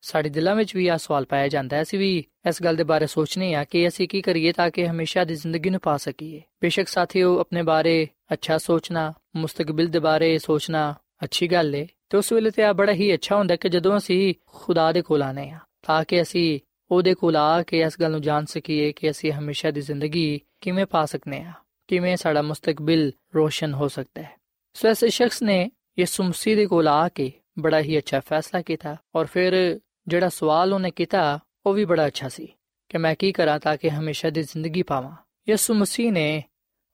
[0.00, 3.06] ਸਾਡੇ ਦਿਲਾਂ ਵਿੱਚ ਵੀ ਆ ਸਵਾਲ ਪਾਇਆ ਜਾਂਦਾ ਹੈ। ਅਸੀਂ ਵੀ ਇਸ ਗੱਲ ਦੇ ਬਾਰੇ
[3.06, 6.88] ਸੋਚਨੇ ਆ ਕਿ ਅਸੀਂ ਕੀ ਕਰੀਏ ਤਾਂ ਕਿ ਹਮੇਸ਼ਾ ਦੀ ਜ਼ਿੰਦਗੀ ਨੂੰ ਪਾ ਸਕੀਏ। ਬੇਸ਼ੱਕ
[6.88, 10.94] ਸਾਥੀਓ, ਆਪਣੇ ਬਾਰੇ ਅੱਛਾ ਸੋਚਣਾ, ਮੁਸਤਕਬਲ ਦੇ ਬਾਰੇ ਸੋਚਣਾ
[11.24, 14.34] ਅੱਛੀ ਗੱਲ ਏ ਤੇ ਉਸ ਵੇਲੇ ਤੇ ਆ ਬੜਾ ਹੀ ਅੱਛਾ ਹੁੰਦਾ ਕਿ ਜਦੋਂ ਅਸੀਂ
[14.46, 18.20] ਖੁਦਾ ਦੇ ਕੋਲ ਆਨੇ ਆ ਤਾਂ ਕਿ ਅਸੀਂ ਉਹਦੇ ਕੋਲ ਆ ਕੇ ਇਸ ਗੱਲ ਨੂੰ
[18.22, 21.52] ਜਾਣ ਸਕੀਏ ਕਿ ਅਸੀਂ ਹਮੇਸ਼ਾ ਦੀ ਜ਼ਿੰਦਗੀ ਕਿਵੇਂ ਪਾ ਸਕਨੇ ਆ
[21.88, 24.36] ਕਿਵੇਂ ਸਾਡਾ ਮੁਸਤਕਬਲ ਰੋਸ਼ਨ ਹੋ ਸਕਦਾ ਹੈ
[24.74, 28.96] ਸੋ ਇਸ ਸ਼ਖਸ ਨੇ ਯਿਸੂ ਮਸੀਹ ਦੇ ਕੋਲ ਆ ਕੇ ਬੜਾ ਹੀ ਅੱਛਾ ਫੈਸਲਾ ਕੀਤਾ
[29.14, 32.48] ਔਰ ਫਿਰ ਜਿਹੜਾ ਸਵਾਲ ਉਹਨੇ ਕੀਤਾ ਉਹ ਵੀ ਬੜਾ ਅੱਛਾ ਸੀ
[32.88, 35.16] ਕਿ ਮੈਂ ਕੀ ਕਰਾਂ ਤਾਂ ਕਿ ਹਮੇਸ਼ਾ ਦੀ ਜ਼ਿੰਦਗੀ ਪਾਵਾਂ
[35.48, 36.42] ਯਿਸੂ ਮਸੀਹ ਨੇ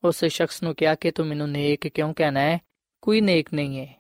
[0.05, 2.59] ਉਸ ਸ਼ਖਸ ਨੂੰ ਕਿਹਾ ਕਿ ਤੂੰ ਮੈਨੂੰ ਨੇਕ ਕਿਉਂ ਕਹਿਣਾ ਹੈ
[3.03, 3.95] ਕੋਈ ਨੇਕ ਨਹੀਂ ਹੈ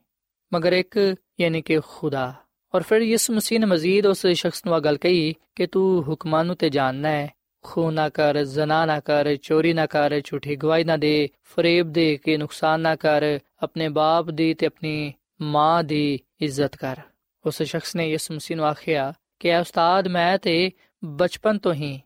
[0.52, 0.98] ਮਗਰ ਇੱਕ
[1.40, 2.34] ਯਾਨੀ ਕਿ ਖੁਦਾ
[2.74, 6.44] ਔਰ ਫਿਰ ਯਿਸੂ ਮਸੀਹ ਨੇ ਮਜ਼ੀਦ ਉਸ ਸ਼ਖਸ ਨੂੰ ਆ ਗੱਲ ਕਹੀ ਕਿ ਤੂੰ ਹੁਕਮਾਂ
[6.44, 7.28] ਨੂੰ ਤੇ ਜਾਣਨਾ ਹੈ
[7.64, 12.16] ਖੂਨ ਨਾ ਕਰ ਜ਼ਨਾ ਨਾ ਕਰ ਚੋਰੀ ਨਾ ਕਰ ਝੂਠੀ ਗਵਾਹੀ ਨਾ ਦੇ ਫਰੇਬ ਦੇ
[12.16, 17.00] ਕੇ ਨੁਕਸਾਨ ਨਾ ਕਰ ਆਪਣੇ ਬਾਪ ਦੀ ਤੇ ਆਪਣੀ ਮਾਂ ਦੀ ਇੱਜ਼ਤ ਕਰ
[17.44, 20.70] ਉਸ ਸ਼ਖਸ ਨੇ ਯਿਸੂ ਮਸੀਹ ਨੂੰ ਆਖਿਆ ਕਿ ਐ ਉਸਤਾਦ ਮੈਂ ਤੇ
[21.04, 21.98] ਬਚਪਨ ਤੋਂ ਹੀ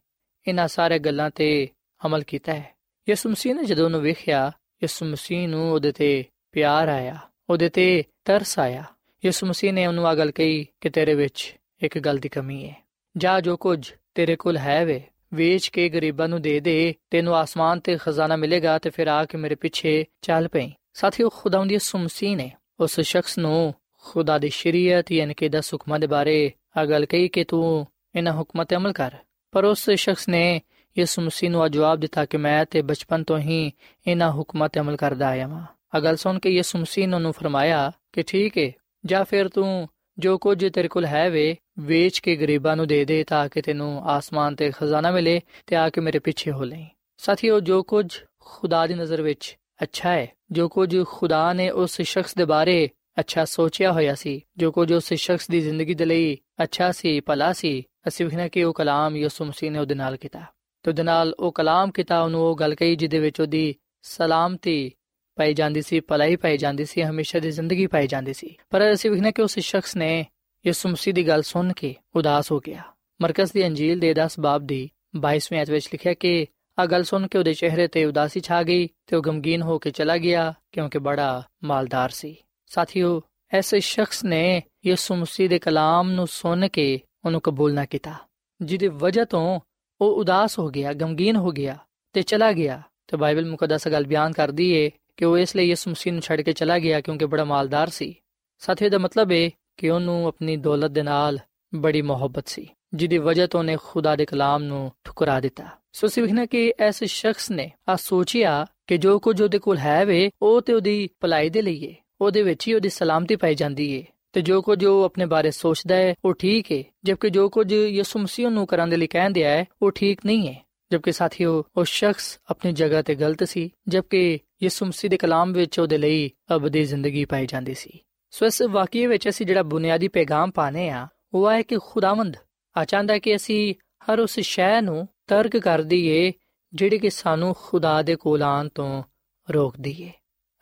[0.47, 1.69] ਇਹਨਾਂ ਸਾਰੇ ਗੱਲਾਂ ਤੇ
[2.07, 2.75] ਅਮਲ ਕੀਤਾ ਹੈ
[3.09, 4.51] ਯਿਸੂ ਮਸੀਹ ਨੇ ਜਦੋਂ ਉਹਨੂੰ ਵੇਖਿਆ
[4.83, 7.19] ਯਿਸੂ ਮਸੀਹ ਨੂੰ ਉਹਦੇ ਤੇ ਪਿਆਰ ਆਇਆ
[7.53, 8.85] ਉਹਦੇ ਤੇ ਤਰਸ ਆਇਆ।
[9.25, 12.77] ਯਿਸੂ ਮਸੀਹ ਨੇ ਉਹਨੂੰ ਆ ਗੱਲ ਕਹੀ ਕਿ ਤੇਰੇ ਵਿੱਚ ਇੱਕ ਗੱਲ ਦੀ ਕਮੀ ਹੈ
[13.17, 15.03] ਜਾ ਜੋ ਕੁਝ ਤੇਰੇ ਕੋਲ ਹੈ ਵੇ,
[15.35, 19.39] ਵੇਚ ਕੇ ਗਰੀਬਾਂ ਨੂੰ ਦੇ ਦੇ, ਤੈਨੂੰ ਆਸਮਾਨ ਤੇ ਖਜ਼ਾਨਾ ਮਿਲੇਗਾ ਤੇ ਫਿਰ ਆ ਕੇ
[19.39, 25.13] ਮੇਰੇ ਪਿੱਛੇ ਚੱਲ ਪਈ। ਸਾਥੀਓ ਖੁਦਾਵੰਦੀ ਯਿਸੂ ਮਸੀਹ ਨੇ ਉਸ ਸ਼ਖਸ ਨੂੰ ਖੁਦਾ ਦੀ ਸ਼ਰੀਅਤ
[25.13, 27.87] ਯਾਨੀ ਕਿ ਦਸ ਹੁਕਮਾਂ ਦੇ ਬਾਰੇ ਆ ਗੱਲ ਕਹੀ ਕਿ ਤੂੰ
[28.17, 29.15] ਇਹਨਾਂ ਹੁਕਮਾਂ ਤੇ ਅਮਲ ਕਰ।
[29.53, 30.63] ਪਰ ਉਸ ਸ਼ਖਸ ਨੇ
[30.99, 33.73] ਯਿਸੂ ਮਸੀਹ ਨੂੰ ਜਵਾਬ ਦਿੱਤਾ ਕਿ ਮੈਂ ਤੇ ਬਚਪਨ ਤੋਂ ਹੀ
[34.07, 37.33] ਇਹਨਾਂ ਹੁਕਮਾਂ ਤੇ ਅਮਲ ਕਰਦਾ ਆਇਆ ਹਾਂ ਆ ਗੱਲ ਸੁਣ ਕੇ ਯਿਸੂ ਮਸੀਹ ਨੇ ਉਹਨੂੰ
[37.33, 38.73] ਫਰਮਾਇਆ ਕਿ ਠੀਕ ਹੈ
[39.07, 43.25] ਜਾਂ ਫਿਰ ਤੂੰ ਜੋ ਕੁਝ ਤੇਰੇ ਕੋਲ ਹੈ ਵੇ, ਵੇਚ ਕੇ ਗਰੀਬਾਂ ਨੂੰ ਦੇ ਦੇ
[43.25, 46.85] ਤਾਂ ਕਿ ਤੈਨੂੰ ਆਸਮਾਨ ਤੇ ਖਜ਼ਾਨਾ ਮਿਲੇ ਤੇ ਆ ਕੇ ਮੇਰੇ ਪਿੱਛੇ ਹੋ ਲੈ
[47.17, 52.35] ਸਾਥੀਓ, ਜੋ ਕੁਝ ਖੁਦਾ ਦੀ ਨਜ਼ਰ ਵਿੱਚ ਅੱਛਾ ਹੈ ਜੋ ਕੁਝ ਖੁਦਾ ਨੇ ਉਸ ਸ਼ਖਸ
[52.35, 56.93] ਦੇ ਬਾਰੇ ਅੱਛਾ ਸੋਚਿਆ ਹੋਇਆ ਸੀ, ਜੋ ਕੁਝ ਉਸ ਸ਼ਖਸ ਦੀ ਜ਼ਿੰਦਗੀ ਦੇ ਲਈ ਅੱਛਾ
[56.93, 60.41] ਸੀ, ਭਲਾ ਸੀ, ਅਸੀਂ ਵਿਖਣਾ ਕਿ ਉਹ ਕਲਾਮ ਯਿਸੂ ਮਸੀਹ ਨੇ ਉਹਦੇ ਨਾਲ ਕੀਤਾ।
[60.83, 64.93] ਤੇ ਉਹਦੇ ਨਾਲ ਉਹ ਕਲਾਮ ਕੀਤਾ, ਉਹਨੂੰ ਉਹ ਗੱਲ ਕਹੀ ਜਿਹਦੇ ਵਿੱਚ ਉਹਦੀ ਸਲਾਮਤੀ
[65.35, 69.11] ਪਾਈ ਜਾਂਦੀ ਸੀ, ਭਲਾਈ ਪਾਈ ਜਾਂਦੀ ਸੀ, ਹਮੇਸ਼ਾ ਦੀ ਜ਼ਿੰਦਗੀ ਪਾਈ ਜਾਂਦੀ ਸੀ। ਪਰ ਅਸੀਂ
[69.11, 70.27] ਵਿਖਣਾ ਕਿ ਉਸ ਸ਼ਖਸ ਨੇ
[70.67, 72.83] ਯਿਸੂ ਮਸੀਹ ਦੀ ਗੱਲ ਸੁਣ ਕੇ ਉਦਾਸ ਹੋ ਗਿਆ।
[73.23, 76.47] ਮਰਕਜ਼ ਦੀ ਅੰਜੀਲ ਦੇ 10 ਬਾਬ ਦੀ 22ਵੀਂ ਆਇਤ ਵਿੱਚ ਲਿਖਿਆ ਕਿ
[76.79, 79.91] ਆ ਗੱਲ ਸੁਣ ਕੇ ਉਹਦੇ ਚਿਹਰੇ ਤੇ ਉਦਾਸੀ ਛਾ ਗਈ ਤੇ ਉਹ ਗਮਗੀਨ ਹੋ ਕੇ
[79.91, 86.27] ਚਲਾ ਗਿਆ ਕਿਉਂਕਿ ਬੜਾ ਮਾਲਦਾਰ ਸੀ। ਸਾਥੀਓ ਐਸੇ ਸ਼ਖਸ ਨੇ ਯਿਸੂ ਮਸੀਹ ਦੇ ਕਲਾਮ ਨੂੰ
[86.27, 88.15] ਸੁਣ ਕੇ ਉਹਨੂੰ ਕਬੂਲ ਨਾ ਕੀਤਾ,
[88.63, 89.61] ਜਿਹਦੀ ਵਜ੍ਹਾ ਤੋਂ
[90.01, 91.79] ਉਹ ਉਦਾਸ ਹੋ ਗਿਆ, ਗਮਗੀਨ ਹੋ ਗਿਆ
[92.13, 95.91] ਤੇ ਚਲਾ ਗਿਆ। ਤੇ ਬਾਈਬਲ ਮੁਕੱਦਸ ਗੱਲ ਬਿਆਨ ਕਰਦੀ ਏ ਕਿ ਉਹ ਇਸ ਲਈ ਯਿਸੂ
[95.91, 98.15] ਮਸੀਹ ਨੂੰ ਛੱਡ ਕੇ ਚਲਾ ਗਿਆ ਕਿਉਂਕਿ ਬੜਾ ਮਾਲਦਾਰ ਸੀ।
[98.63, 101.39] ਸਾਥੀਓ ਦਾ ਮਤਲਬ ਹੈ ਕਿ ਉਹਨੂੰ ਆਪਣੀ ਦੌਲਤ ਦੇ ਨਾਲ
[101.75, 106.47] ਬੜੀ ਮੁਹੱਬਤ ਸੀ, ਜਿਹਦੀ ਵਜ੍ਹਾ ਤੋਂ ਉਹਨੇ ਖੁਦਾ ਦੇ ਕਲਾਮ ਨੂੰ ਠੁਕਰਾ ਦਿੱਤਾ। ਸੋ ਸਿਵਖਣਾ
[106.47, 110.73] ਕਿ ਐਸੇ ਸ਼ਖਸ ਨੇ ਆ ਸੋਚਿਆ ਕਿ ਜੋ ਕੁਝ ਉਹਦੇ ਕੋਲ ਹੈ ਵੇ, ਉਹ ਤੇ
[110.73, 114.61] ਉਹਦੀ ਭਲਾਈ ਦੇ ਲਈ ਏ, ਉਹਦੇ ਵਿੱਚ ਹੀ ਉਹਦੀ ਸਲਾਮਤੀ ਪਾਈ ਜਾਂਦੀ ਏ, ਤੇ ਜੋ
[114.63, 118.67] ਕੁਝ ਉਹ ਆਪਣੇ ਬਾਰੇ ਸੋਚਦਾ ਹੈ ਉਹ ਠੀਕ ਹੈ ਜਦਕਿ ਜੋ ਕੁਝ ਯਿਸੂ ਮਸੀਹ ਨੂੰ
[118.67, 123.03] ਕਰਨ ਦੇ ਲਈ ਕਹਿੰਦੇ ਹੈ ਉਹ ਠੀਕ ਨਹੀਂ ਹੈ ਜਦਕਿ ਸਾਥੀਓ, ਉਹ ਸ਼ਖਸ ਆਪਣੀ ਜਗ੍ਹਾ
[123.03, 127.75] ਤੇ ਗਲਤ ਸੀ, ਜਦਕਿ ਯਿਸੂ ਮਸੀਹ ਦੇ ਕਲਾਮ ਵਿੱਚ ਉਹਦੇ ਲਈ ਅਬਦੀ ਜ਼ਿੰਦਗੀ ਪਾਈ ਜਾਂਦੀ
[127.75, 127.99] ਸੀ।
[128.31, 132.37] ਸੋ ਇਸ ਵਾਕਿਏ ਵਿੱਚ ਅਸੀਂ ਜਿਹੜਾ ਬੁਨਿਆਦੀ ਪੈਗਾਮ ਪਾਣੇ ਆ ਉਹ ਹੈ ਕਿ ਖੁਦਾਵੰਦ
[132.77, 136.33] ਆ ਚਾਹੁੰਦਾ ਕਿ ਅਸੀਂ ਹਰ ਉਸ ਸ਼ੈ ਨੂੰ ਤਰਕ ਕਰ ਦਈਏ,
[136.73, 139.03] ਜਿਹੜੀ ਕਿ ਸਾਨੂੰ ਖੁਦਾ ਦੇ ਕੋਲ ਆਉਣ ਤੋਂ
[139.51, 140.11] ਰੋਕਦੀ ਏ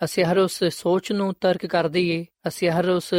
[0.05, 3.15] ਅਸੀਂ ਹਰ ਉਸ ਸੋਚ ਨੂੰ ਤਰਕ ਕਰ ਦਈਏ, ਅਸੀਂ ਹਰ ਉਸ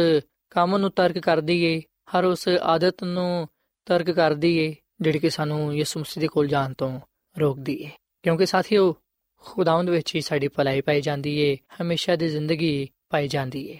[0.50, 3.48] ਕੰਮ ਨੂੰ ਤਰਕ ਕਰ ਦਈਏ, ਹਰ ਉਸ ਆਦਤ ਨੂੰ
[3.86, 7.00] ਤਰਕ ਕਰ ਦਈਏ, ਜਿਹੜੀ ਕਿ ਸਾਨੂੰ ਯਿਸੂ ਮਸੀਹ ਦੇ ਕੋਲ ਜਾਣ ਤੋਂ
[7.40, 7.90] ਰੋਕਦੀ ਏ
[8.22, 8.96] ਕਿਉਂਕਿ ਸਾਥੀਓ
[9.44, 13.78] ਖੁਦਾਵੰਦ ਵਿੱਚ ਹੀ ਸਾਡੀ ਭਲਾਈ ਪਾਈ ਜਾਂਦੀ ਏ, ਹਮੇਸ਼ਾ ਦੀ ਜ਼ਿੰਦਗੀ ਪਾਈ ਜਾਂਦੀ ਏ।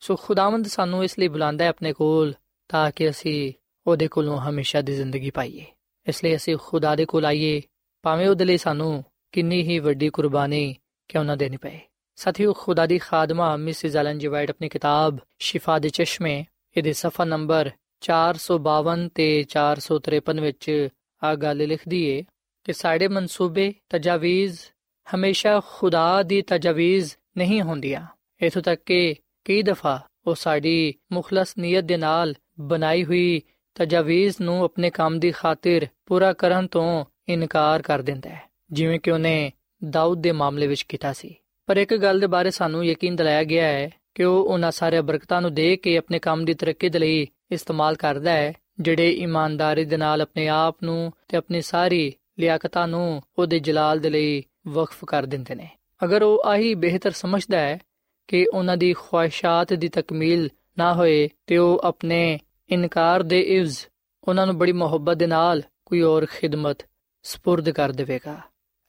[0.00, 2.34] ਸੋ ਖੁਦਾਵੰਦ ਸਾਨੂੰ ਇਸ ਲਈ ਬੁਲਾਉਂਦਾ ਹੈ ਆਪਣੇ ਕੋਲ
[2.68, 3.52] ਤਾਂ ਕਿ ਅਸੀਂ
[3.86, 5.64] ਉਹਦੇ ਕੋਲੋਂ ਹਮੇਸ਼ਾ ਦੀ ਜ਼ਿੰਦਗੀ ਪਾਈਏ।
[6.08, 7.62] ਇਸ ਲਈ ਅਸੀਂ ਖੁਦਾ ਦੇ ਕੋਲ ਆਈਏ,
[8.02, 10.76] ਭਾਵੇਂ ਉਹਦੇ ਲਈ ਸਾਨੂੰ ਕਿੰਨੀ ਹੀ ਵੱਡੀ ਕੁਰਬਾਨੀ
[11.08, 11.80] ਕਿਉਂ ਨਾ ਦੇਣੀ ਪਏ।
[12.16, 16.44] ਸਾਥੀਓ, ਖੁਦਾ ਦੀ ਖਾਦਮਾ ਮਿਸਿਸ ਐਲਨ ਜੀ ਵਾਈਟ ਆਪਣੀ ਕਿਤਾਬ ਸ਼ਿਫਾ ਦੇ ਚਸ਼ਮੇ,
[16.76, 17.70] ਇਹਦੇ ਸਫਾ ਨੰਬਰ
[18.00, 20.88] 452 ਤੇ 453 ਵਿੱਚ
[21.24, 22.24] ਆ ਗੱਲ ਲਿਖਦੀ ਏ
[22.64, 24.58] ਕਿ ਸਾਡੇ ਮਨਸੂਬੇ, ਤਜਾਵੀਜ਼
[25.06, 28.06] ਹਮੇਸ਼ਾ ਖੁਦਾ ਦੀ ਤਜਾਵੀਜ਼ ਨਹੀਂ ਹੁੰਦੀਆਂ।
[28.42, 33.42] ਇਥੋਂ ਤੱਕ ਕਿ ਕਈ ਦਫਾ ਉਹ ਸਾਡੀ ਮੁਖਲਸ ਨੀਅਤ ਦੇ ਨਾਲ ਬਣਾਈ ਹੋਈ
[33.74, 39.10] ਤਜਾਵੀਜ਼ ਨੂੰ ਆਪਣੇ ਕੰਮ ਦੀ ਖਾਤਰ ਪੂਰਾ ਕਰਨ ਤੋਂ ਇਨਕਾਰ ਕਰ ਦਿੰਦਾ ਹੈ, ਜਿਵੇਂ ਕਿ
[39.10, 39.52] ਉਹਨੇ
[39.90, 41.34] ਦਾਊਦ ਦੇ ਮਾਮਲੇ ਵਿੱਚ ਕੀਤਾ ਸੀ।
[41.66, 45.40] ਪਰ ਇੱਕ ਗੱਲ ਦੇ ਬਾਰੇ ਸਾਨੂੰ ਯਕੀਨ ਦਿਲਾਇਆ ਗਿਆ ਹੈ ਕਿ ਉਹ ਉਹਨਾਂ ਸਾਰੇ ਬਰਕਤਾਂ
[45.42, 49.96] ਨੂੰ ਦੇ ਕੇ ਆਪਣੇ ਕੰਮ ਦੀ ਤਰੱਕੀ ਦੇ ਲਈ ਇਸਤੇਮਾਲ ਕਰਦਾ ਹੈ, ਜਿਹੜੇ ਇਮਾਨਦਾਰੀ ਦੇ
[49.96, 55.25] ਨਾਲ ਆਪਣੇ ਆਪ ਨੂੰ ਤੇ ਆਪਣੀ ਸਾਰੀ ਲਿਆਕਤਾਂ ਨੂੰ ਉਹਦੇ ਜਲਾਲ ਦੇ ਲਈ ਵਕਫ ਕਰ
[55.25, 55.69] ਦਿੰਦੇ ਨੇ
[56.03, 57.79] ਅਗਰ ਉਹ ਆਹੀ ਬਿਹਤਰ ਸਮਝਦਾ ਹੈ
[58.27, 63.77] ਕਿ ਉਹਨਾਂ ਦੀ ਖੁਆਇਸ਼ਾਤ ਦੀ ਤਕਮੀਲ ਨਾ ਹੋਏ ਤੇ ਉਹ ਆਪਣੇ ਇਨਕਾਰ ਦੇ ਇਵਜ਼
[64.23, 66.83] ਉਹਨਾਂ ਨੂੰ ਬੜੀ ਮੁਹੱਬਤ ਦੇ ਨਾਲ ਕੋਈ ਹੋਰ ਖਿਦਮਤ
[67.25, 68.41] سپرد ਕਰ ਦੇਵੇਗਾ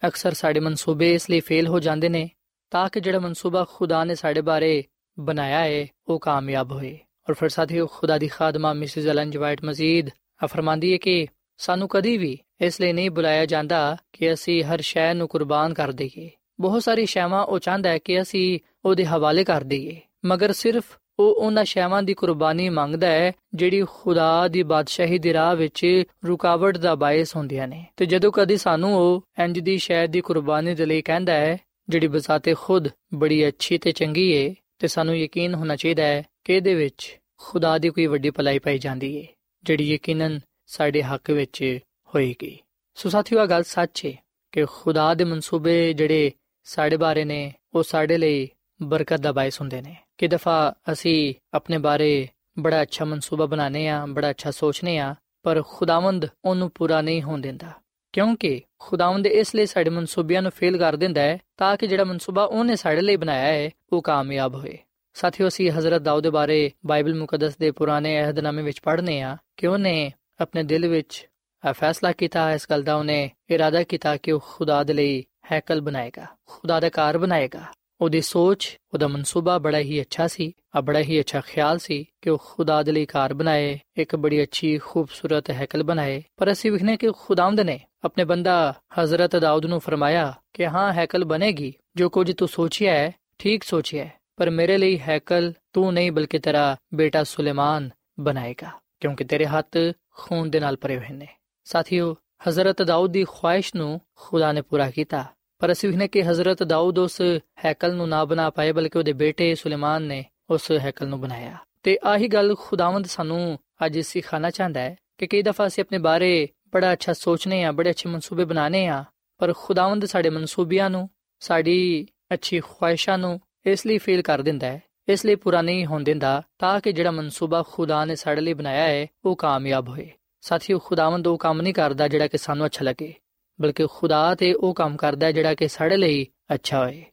[0.07, 2.31] ਅਕਸਰ ਸਾਡੇ ਮਨਸੂਬੇ ਇਸ ਲਈ ਫੇਲ ਹੋ ਜਾਂਦੇ ਨੇ
[2.71, 4.85] ਤਾਂ ਕਿ ਜਿਹੜਾ ਮਨਸੂਬਾ ਖੁਦਾ ਨੇ ਸਾਡੇ ਬਾਰੇ
[5.19, 10.11] ਬਣਾਇਆ ਹੈ ਉਹ ਕਾਮਯਾਬ ਹੋਏ ਔਰ ਫਿਰ ਸਾਥੀਓ ਖੁਦਾ ਦੀ ਖਾਦਮਾ ਮਿਸਿਸ ਐਲਨ ਜਵਾਈਟ ਮਜ਼ੀਦ
[10.47, 11.27] ਫਰਮਾਂਦੀ ਹੈ ਕਿ
[11.64, 15.92] ਸਾਨੂੰ ਕਦੀ ਵੀ ਇਸ ਲਈ ਨਹੀਂ ਬੁਲਾਇਆ ਜਾਂਦਾ ਕਿ ਅਸੀਂ ਹਰ ਸ਼ੈ ਨੂੰ ਕੁਰਬਾਨ ਕਰ
[15.92, 20.98] ਦਈਏ। ਬਹੁਤ ਸਾਰੀ ਸ਼ੈਵਾਂ ਉਹ ਚਾਹੁੰਦਾ ਹੈ ਕਿ ਅਸੀਂ ਉਹਦੇ ਹਵਾਲੇ ਕਰ ਦਈਏ। ਮਗਰ ਸਿਰਫ
[21.20, 26.78] ਉਹ ਉਹਨਾਂ ਸ਼ੈਵਾਂ ਦੀ ਕੁਰਬਾਨੀ ਮੰਗਦਾ ਹੈ, ਜਿਹੜੀ ਖੁਦਾ ਦੀ ਬਾਦਸ਼ਾਹੀ ਦੀ ਰਾਹ ਵਿੱਚ ਰੁਕਾਵਟ
[26.78, 30.86] ਦਾ ਬਾਇਸ ਹੁੰਦੀਆਂ ਨੇ। ਤੇ ਜਦੋਂ ਕਦੀ ਸਾਨੂੰ ਉਹ ਇੰਜ ਦੀ ਸ਼ੈ ਦੀ ਕੁਰਬਾਨੀ ਦੇ
[30.86, 31.58] ਲਈ ਕਹਿੰਦਾ ਹੈ,
[31.90, 36.54] ਜਿਹੜੀ ਬਜ਼ਾਤੇ ਖੁਦ ਬੜੀ ਅੱਛੀ ਤੇ ਚੰਗੀ ਏ, ਤੇ ਸਾਨੂੰ ਯਕੀਨ ਹੋਣਾ ਚਾਹੀਦਾ ਹੈ ਕਿ
[36.54, 39.28] ਇਹਦੇ ਵਿੱਚ ਖੁਦਾ ਦੀ ਕੋਈ ਵੱਡੀ ਭਲਾਈ ਪਾਈ ਜਾਂਦੀ ਏ,
[39.64, 41.80] ਜਿਹੜੀ ਯਕੀਨਨ ਸਾਡੇ ਹੱਕ ਵਿੱਚ
[42.16, 42.60] ਹੋਏਗੀ।
[42.96, 44.16] ਸੋ ਸਾਥੀਓ ਆ ਗੱਲ ਸੱਚ ਏ
[44.52, 46.32] ਕਿ ਖੁਦਾ ਦੇ ਮਨਸੂਬੇ ਜਿਹੜੇ
[46.64, 48.50] ਸਾਡੇ ਬਾਰੇ ਨੇ, ਉਹ ਸਾਡੇ ਲਈ
[48.82, 52.28] ਬਰਕਤ ਦਾ ਬਾਇਸ ਹੁੰਦੇ ਨੇ। ਕਿ ਦਫਾ ਅਸੀਂ ਆਪਣੇ ਬਾਰੇ
[52.60, 57.42] ਬੜਾ ਅੱਛਾ ਮਨਸੂਬਾ ਬਣਾਨੇ ਆ ਬੜਾ ਅੱਛਾ ਸੋਚਨੇ ਆ ਪਰ ਖੁਦਾਵੰਦ ਉਹਨੂੰ ਪੂਰਾ ਨਹੀਂ ਹੋਣ
[57.42, 57.72] ਦਿੰਦਾ।
[58.14, 62.44] ਕਿਉਂਕਿ ਖੁਦਾਵੰਦ ਇਸ ਲਈ ਸਾਡੇ ਮਨਸੂਬਿਆਂ ਨੂੰ ਫੇਲ ਕਰ ਦਿੰਦਾ ਹੈ ਤਾਂ ਕਿ ਜਿਹੜਾ ਮਨਸੂਬਾ
[62.44, 64.78] ਉਹਨੇ ਸਾਡੇ ਲਈ ਬਣਾਇਆ ਹੈ, ਉਹ ਕਾਮਯਾਬ ਹੋਏ।
[65.14, 69.68] ਸਾਥੀਓ, ਅਸੀਂ ਹਜ਼ਰਤ ਦਾਊਦ ਦੇ ਬਾਰੇ ਬਾਈਬਲ ਮੁਕੱਦਸ ਦੇ ਪੁਰਾਣੇ ਅਹਿਦਨਾਮੇ ਵਿੱਚ ਪੜ੍ਹਨੇ ਆ ਕਿ
[69.68, 71.28] ਉਹਨੇ ਆਪਣੇ ਦਿਲ ਵਿੱਚ
[71.64, 75.82] ਇਹ ਫੈਸਲਾ ਕੀਤਾ, ਇਸ ਗੱਲ ਦਾ ਉਹਨੇ ਇਰਾਦਾ ਕੀਤਾ ਕਿ ਉਹ ਖੁਦਾ ਦੇ ਲਈ ਹੈਕਲ
[75.82, 77.62] ਬਣਾਏਗਾ, ਖੁਦਾ ਦਾ ਘਰ ਬਣਾਏਗਾ।
[78.02, 82.30] ਉਹਦੀ ਸੋਚ, ਉਹਦਾ ਮਨਸੂਬਾ ਬੜਾ ਹੀ ਅੱਛਾ ਸੀ, ਆ ਬੜਾ ਹੀ ਅੱਛਾ ਖਿਆਲ ਸੀ ਕਿ
[82.30, 86.98] ਉਹ ਖੁਦਾ ਦੇ ਲਈ ਘਰ ਬਣਾਏ, ਇੱਕ ਬੜੀ ਅੱਛੀ, ਖੂਬਸੂਰਤ ਹੈਕਲ ਬਣਾਏ। ਪਰ ਅਸੀਂ ਵਿਖਨੇ
[86.98, 92.32] ਕਿ ਖੁਦਾਵੰਦ ਨੇ ਆਪਣੇ ਬੰਦਾ ਹਜ਼ਰਤ ਦਾਊਦ ਨੂੰ ਫਰਮਾਇਆ ਕਿ ਹਾਂ, ਹੈਕਲ ਬਣੇਗੀ। ਜੋ ਕੁਝ
[92.32, 97.24] ਤੂੰ ਸੋਚਿਆ ਹੈ, ਠੀਕ ਸੋਚਿਆ ਹੈ, ਪਰ ਮੇਰੇ ਲਈ ਹੈਕਲ ਤੂੰ ਨਹੀਂ, ਬਲਕਿ ਤੇਰਾ ਬੇਟਾ
[97.24, 99.78] ਸੁਲੇਮਾਨ ਬਣਾਏਗਾ, ਕਿਉਂਕਿ ਤੇਰੇ ਹੱਥ
[100.14, 101.28] ਖੂਨ ਦੇ ਨਾਲ ਭਰੇ ਹੋਏ ਨੇ।
[101.64, 102.16] ਸਾਥੀਓ,
[102.50, 105.26] ਹਜ਼ਰਤ ਦਾਊਦ ਦੀ ਖੁਆਇਸ਼ ਨੂੰ ਖੁਦਾ ਨੇ ਪੂਰਾ ਕੀਤਾ।
[105.60, 107.22] ਪਰ ਅਸੀਂ ਵੀ ਨੇ ਕਿ ਹਜ਼ਰਤ ਦਾਊਦ ਉਸ
[107.66, 111.98] ਹੈਕਲ ਨੂੰ ਨਾ ਬਣਾ ਪਾਏ, ਬਲਕਿ ਉਹਦੇ ਬੇਟੇ ਸੁਲੇਮਾਨ ਨੇ ਉਸ ਹੈਕਲ ਨੂੰ ਬਣਾਇਆ। ਤੇ
[112.04, 116.94] ਆਹੀ ਗੱਲ ਖੁਦਾਵੰਦ ਸਾਨੂੰ ਅੱਜ ਸਿਖਾਣਾ ਚਾਹੁੰਦਾ ਹੈ ਕਿ ਕਈ ਦਫਾ ਅਸੀਂ ਆਪਣੇ ਬਾਰੇ ਬੜਾ
[116.94, 119.04] ਅੱਛਾ ਸੋਚਨੇ ਆ ਬੜੇ ਅੱਛੇ ਮਨਸੂਬੇ ਬਣਾਣੇ ਆ
[119.38, 124.82] ਪਰ ਖੁਦਾਵੰਦ ਸਾਡੇ ਮਨਸੂਬਿਆਂ ਨੂੰ, ਸਾਡੀ ਅੱਛੀ ਖੁਆਇਸ਼ਾਂ ਨੂੰ ਇਸ ਲਈ ਫੇਲ ਕਰ ਦਿੰਦਾ ਹੈ
[125.10, 128.84] ਇਸ ਲਈ ਪੂਰਾ ਨਹੀਂ ਹੋਣ ਦਿੰਦਾ, ਤਾਂ ਕਿ ਜਿਹੜਾ ਮਨਸੂਬਾ ਖੁਦਾ ਨੇ ਸਾਡੇ ਲਈ ਬਣਾਇਆ
[128.84, 130.12] ਹੈ, ਉਹ ਕਾਮਯਾਬ ਹੋਏ।
[130.42, 133.14] ਸਾਥੀਓ, ਖੁਦਾਵੰਦ ਉਹ ਕੰਮ ਨਹੀਂ ਕਰਦਾ ਜਿਹੜਾ ਕਿ ਸਾਨੂੰ ਅੱਛਾ ਲੱਗੇ,
[133.62, 137.04] ਬਲਕਿ ਖੁਦਾ ਤੇ ਉਹ ਕੰਮ ਕਰਦਾ ਹੈ ਜਿਹੜਾ ਕਿ ਸਾਡੇ ਲਈ ਅੱਛਾ ਹੋਏ।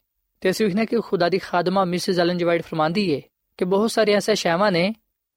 [0.40, 3.22] ਤੇ ਅਸੀਂ ਵੇਖਨੇ ਕਿ ਖੁਦਾ ਦੀ ਖਾਦਮਾ ਮਿਸਿਸ ਐਲਨ ਜਵਾਈਟ ਫਰਮਾਂਦੀ ਏ
[3.57, 4.94] ਕਿ ਬਹੁਤ ਸਾਰੇ ਐਸੇ ਸ਼ੈਵਾਂ ਨੇ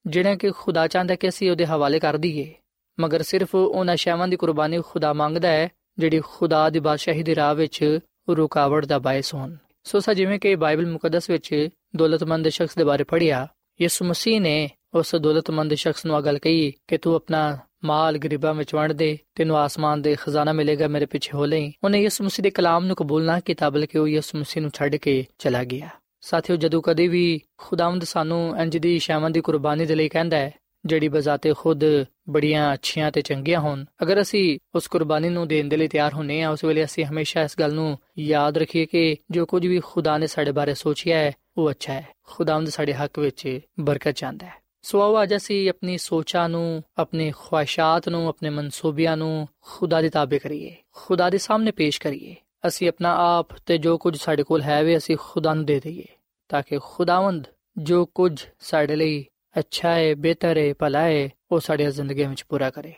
[0.07, 2.53] ਜਿਹੜਾ ਕਿ ਖੁਦਾ ਚਾਹੁੰਦਾ ਕਿ ਅਸੀਂ ਉਹਦੇ ਹਵਾਲੇ ਕਰ ਦਈਏ।
[2.99, 7.55] ਮਗਰ ਸਿਰਫ ਉਹਨਾਂ ਸ਼ੈਵਾਂ ਦੀ ਕੁਰਬਾਨੀ ਖੁਦਾ ਮੰਗਦਾ ਹੈ, ਜਿਹੜੀ ਖੁਦਾ ਦੀ ਬਾਦਸ਼ਾਹੀ ਦੇ ਰਾਹ
[7.55, 12.83] ਵਿੱਚ ਰੁਕਾਵਟ ਦਾ ਬਾਇਸ ਹੋਣ। ਸੋ ਸਾ ਜਿਵੇਂ ਕਿ ਬਾਈਬਲ ਮੁਕੱਦਸ ਵਿੱਚ ਦੌਲਤਮੰਦ ਸ਼ਖਸ ਦੇ
[12.83, 13.47] ਬਾਰੇ ਪੜ੍ਹਿਆ,
[13.81, 18.53] ਯਿਸੂ ਮਸੀਹ ਨੇ ਉਸ ਦੌਲਤਮੰਦ ਸ਼ਖਸ ਨੂੰ ਆ ਗੱਲ ਕਹੀ ਕਿ ਤੂੰ ਆਪਣਾ ਮਾਲ ਗਰੀਬਾਂ
[18.53, 22.43] ਵਿੱਚ ਵੰਡ ਦੇ, ਤੈਨੂੰ ਆਸਮਾਨ ਦੇ ਖਜ਼ਾਨਾ ਮਿਲੇਗਾ ਮੇਰੇ ਪਿੱਛੇ ਹੋ ਲਈ। ਉਹਨੇ ਯਿਸੂ ਮਸੀਹ
[22.43, 25.89] ਦੇ ਕਲਾਮ ਨੂੰ ਕਬੂਲ ਨਾ ਕੀਤਾ, ਬਲਕਿ ਉਹ ਯਿਸੂ ਮਸੀਹ ਨੂੰ ਛੱਡ ਕੇ ਚਲਾ ਗਿਆ।
[26.21, 30.53] ਸਾਥੀਓ, ਜਦੋਂ ਕਦੇ ਵੀ ਖੁਦਾਵੰਦ ਸਾਨੂੰ ਇੰਜ ਦੀ ਸ਼ਾਮਾਂ ਦੀ ਕੁਰਬਾਨੀ ਦੇ ਲਈ ਕਹਿੰਦਾ ਹੈ
[30.85, 31.83] ਜਿਹੜੀ ਬਜ਼ਾਤੇ ਖੁਦ
[32.29, 36.41] ਬੜੀਆਂ ਅੱਛੀਆਂ ਤੇ ਚੰਗੀਆਂ ਹੋਣ। ਅਗਰ ਅਸੀਂ ਉਸ ਕੁਰਬਾਨੀ ਨੂੰ ਦੇਣ ਦੇ ਲਈ ਤਿਆਰ ਹੁੰਨੇ
[36.41, 40.17] ਆ, ਉਸ ਵੇਲੇ ਅਸੀਂ ਹਮੇਸ਼ਾ ਇਸ ਗੱਲ ਨੂੰ ਯਾਦ ਰੱਖੀਏ ਕਿ ਜੋ ਕੁਝ ਵੀ ਖੁਦਾ
[40.17, 44.53] ਨੇ ਸਾਡੇ ਬਾਰੇ ਸੋਚਿਆ ਹੈ, ਉਹ ਅੱਛਾ ਹੈ। ਖੁਦਾਵੰਦ ਸਾਡੇ ਹੱਕ ਵਿੱਚ ਬਰਕਤ ਚਾਹੁੰਦਾ ਹੈ।
[44.81, 50.09] ਸੋ ਆਓ ਅੱਜ ਅਸੀਂ ਆਪਣੀ ਸੋਚਾਂ ਨੂੰ, ਆਪਣੀ ਖੁਆਇਸ਼ਾਂ ਨੂੰ, ਆਪਣੇ ਮਨਸੂਬਿਆਂ ਨੂੰ ਖੁਦਾ ਦੇ
[50.09, 52.35] ਤਾਬੇ ਕਰੀਏ, ਖੁਦਾ ਦੇ ਸਾਹਮਣੇ ਪੇਸ਼ ਕਰੀਏ।
[52.67, 56.05] ਅਸੀਂ ਆਪਣਾ ਆਪ ਤੇ ਜੋ ਕੁਝ ਸਾਡੇ ਕੋਲ ਹੈ ਵੀ ਅਸੀਂ ਖੁਦਾ ਨੂੰ ਦੇ ਦਈਏ,
[56.49, 59.25] ਤਾਂ ਕਿ ਖੁਦਾਵੰਦ ਜੋ ਕੁਝ ਸਾਡੇ ਲਈ
[59.59, 62.93] ਅੱਛਾ ਹੈ ਬਿਹਤਰ ਹੈ ਭਲਾ ਹੈ ਉਹ ਸਾਡੀ ਜ਼ਿੰਦਗੀ ਵਿੱਚ ਪੂਰਾ ਕਰੇ।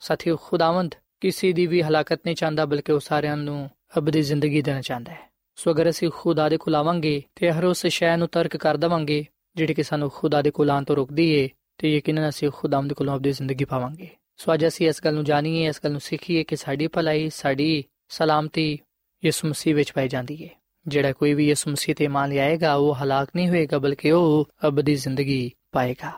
[0.00, 4.80] ਸਾਥੀਓ, ਖੁਦਾਵੰਦ ਕਿਸੇ ਦੀ ਵੀ ਹਲਾਕਤ ਨਹੀਂ ਚਾਹੁੰਦਾ, ਬਲਕਿ ਉਹ ਸਾਰਿਆਂ ਨੂੰ ਅਬਦੀ ਜ਼ਿੰਦਗੀ ਦੇਣਾ
[4.80, 8.56] ਚਾਹੁੰਦਾ ਹੈ। ਸੋ ਅਗਰ ਅਸੀਂ ਖੁਦਾ ਦੇ ਕੋਲ ਆਵਾਂਗੇ ਤੇ ਹਰ ਉਸ ਸ਼ੈ ਨੂੰ ਤਰਕ
[8.56, 12.50] ਕਰ ਦਵਾਂਗੇ, ਜਿਹੜੀ ਕਿ ਸਾਨੂੰ ਖੁਦਾ ਦੇ ਕੋਲ ਆਉਣ ਤੋਂ ਰੋਕਦੀ ਏ, ਤੇ ਯਕੀਨਨ ਅਸੀਂ
[12.54, 16.00] ਖੁਦਾਵੰਦ ਕੋਲੋਂ ਅਬਦੀ ਜ਼ਿੰਦਗੀ ਪਾਵਾਂਗੇ। ਸੋ ਅੱਜ ਅਸੀਂ ਇਸ ਗੱਲ ਨੂੰ ਜਾਣੀਏ, ਇਸ ਗੱਲ ਨੂੰ
[16.00, 18.78] ਸਿੱਖੀਏ ਕਿ ਸਾਡੀ ਭਲਾਈ, ਸਾਡੀ ਸਲਾਮਤੀ
[19.24, 20.48] ਯਿਸੂ ਮਸੀਹ ਵਿੱਚ ਪਾਈ ਜਾਂਦੀ ਏ।
[20.88, 24.94] ਜਿਹੜਾ ਕੋਈ ਵੀ ਯਿਸੂ ਮਸੀਹ ਤੇ ਮੰਨ ਲਿਆਏਗਾ, ਉਹ ਹਲਾਕ ਨਹੀਂ ਹੋਏਗਾ, ਬਲਕਿ ਉਹ ਅਬਦੀ
[24.94, 26.12] ਜ਼ਿੰਦਗੀ ਪਾਏਗਾ।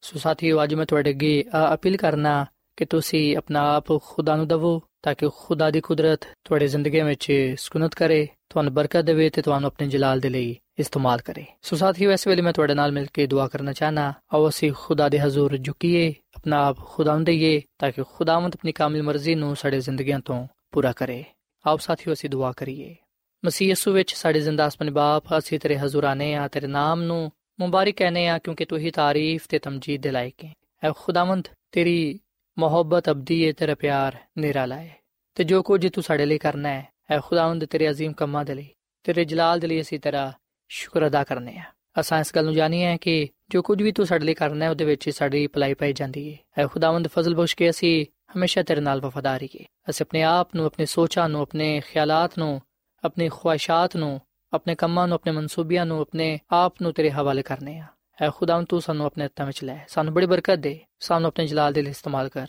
[0.00, 4.82] ਸੋ ਸਾਥੀਓ, ਅੱਜ ਮੈਂ ਤੁਹਾਡੇ ਅੱਗੇ ਅਪੀਲ ਕਰਨਾ ਕਿ ਤੁਸੀਂ ਆਪਣਾ ਆਪ ਖੁਦਾ ਨੂੰ ਦਵੋ,
[5.02, 9.66] ਤਾਂ ਕਿ ਖੁਦਾ ਦੀ ਕੁਦਰਤ ਤੁਹਾਡੀ ਜ਼ਿੰਦਗੀ ਵਿੱਚ ਸਕੂਨਤ ਕਰੇ, ਤੁਹਾਨੂੰ ਬਰਕਤ ਦੇਵੇ ਤੇ ਤੁਹਾਨੂੰ
[9.66, 13.26] ਆਪਣੇ ਜਲਾਲ ਦੇ ਲਈ ਇਸਤੇਮਾਲ ਕਰੇ। ਸੋ ਸਾਥੀਓ, ਇਸ ਵੇਲੇ ਮੈਂ ਤੁਹਾਡੇ ਨਾਲ ਮਿਲ ਕੇ
[13.26, 17.92] ਦੁਆ ਕਰਨਾ ਚਾਹਨਾ, ਆਓ ਅਸੀਂ ਖੁਦਾ ਦੇ ਹਜ਼ੂਰ ਝੁਕੀਏ, ਆਪਣਾ ਆਪ ਖੁਦਾ ਨੂੰ ਦਈਏ, ਤਾਂ
[17.92, 21.24] ਕਿ ਖੁਦਾਵੰਦ ਆਪਣੀ ਕਾਮਿਲ ਮਰਜ਼ੀ ਨੂੰ ਸਾਡੇ ਜ਼ਿੰਦਗੀਆਂ ਤੋਂ ਪੂਰਾ ਕਰੇ।
[21.66, 22.96] ਆਓ ਸਾਥੀਓ, ਅਸੀਂ ਦੁਆ ਕਰੀਏ।
[23.44, 27.30] ਮਸੀਹ ਯਸੂ ਵਿੱਚ ਸਾਡੇ ਜ਼ਿੰਦਾ ਆਸਮਾਨੀ ਬਾਪ, ਅਸੀਂ ਤੇਰੇ ਹਜ਼ੂਰ ਆਨੇ ਆ, ਤੇਰੇ ਨਾਮ ਨੂੰ
[27.60, 30.52] ਮੁਬਾਰਕ ਕਹਨੇ ਆ, ਕਿਉਂਕਿ ਤੂੰ ਹੀ ਤਾਰੀਫ ਤੇ ਤਮਜੀਦ ਦੇ ਲਾਇਕ ਹੈ।
[30.84, 32.20] ਐ ਖੁਦਾਵੰਦ, ਤੇਰੀ
[32.58, 34.96] ਮੁਹੱਬਤ, ਅਬਦੀ ਹੈ ਤੇਰਾ ਪਿਆਰ ਨਿਰਾਲਾ ਹੈ
[35.34, 38.68] ਤੇ ਜੋ ਕੁਝ ਤੂੰ ਸਾਡੇ ਲਈ ਕਰਨਾ ਹੈ, ਐ ਖੁਦਾਵੰਦ, ਤੇਰੇ ਅਜ਼ੀਮ ਕੰਮਾਂ ਦੇ ਲਈ,
[39.04, 40.32] ਤੇਰੇ ਜਲਾਲ ਦੇ ਲਈ ਅਸੀਂ ਤੇਰਾ
[40.68, 41.64] ਸ਼ੁਕਰ ਅਦਾ ਕਰਨੇ ਆ।
[42.00, 44.84] ਅਸਾਂ ਇਸ ਗੱਲ ਨੂੰ ਜਾਣੀਏ ਕਿ ਜੋ ਕੁਝ ਵੀ ਤੂੰ ਸਾਡੇ ਲਈ ਕਰਨਾ ਹੈ, ਉਹਦੇ
[44.84, 49.00] ਵਿੱਚ ਸਾਡੀ ਭਲਾਈ ਪਾਈ ਜਾਂਦੀ ਹੈ ਐ ਖੁਦਾਵੰਦ, ਫਜ਼ਲ ਬਖਸ਼ ਕੇ ਅਸੀਂ ਹਮੇਸ਼ਾ ਤੇਰੇ ਨਾਲ
[49.00, 52.60] ਵਫਾਦਾਰੀ ਹੈ ਅਸੀਂ ਆਪਣੇ ਆਪ ਨੂੰ, ਆਪਣੀ ਸੋਚਾਂ ਨੂੰ, ਆਪਣੇ ਖਿਆਲਾਂ ਨੂੰ
[53.03, 54.19] ਆਪਣੀ ਖੁਆਇਸ਼ਾਤ ਨੂੰ
[54.53, 57.85] ਆਪਣੇ ਕੰਮਾਂ ਨੂੰ ਆਪਣੇ ਮਨਸੂਬਿਆਂ ਨੂੰ ਆਪਣੇ ਆਪ ਨੂੰ ਤੇਰੇ ਹਵਾਲੇ ਕਰਨੇ ਆ
[58.21, 61.73] ਐ ਖੁਦਾਵੰ ਤੂੰ ਸਾਨੂੰ ਆਪਣੇ ਹੱਥਾਂ ਵਿੱਚ ਲੈ ਸਾਨੂੰ ਬੜੀ ਬਰਕਤ ਦੇ ਸਾਨੂੰ ਆਪਣੇ ਜਲਾਲ
[61.73, 62.47] ਦੇ ਲਈ ਇਸਤੇਮਾਲ ਕਰ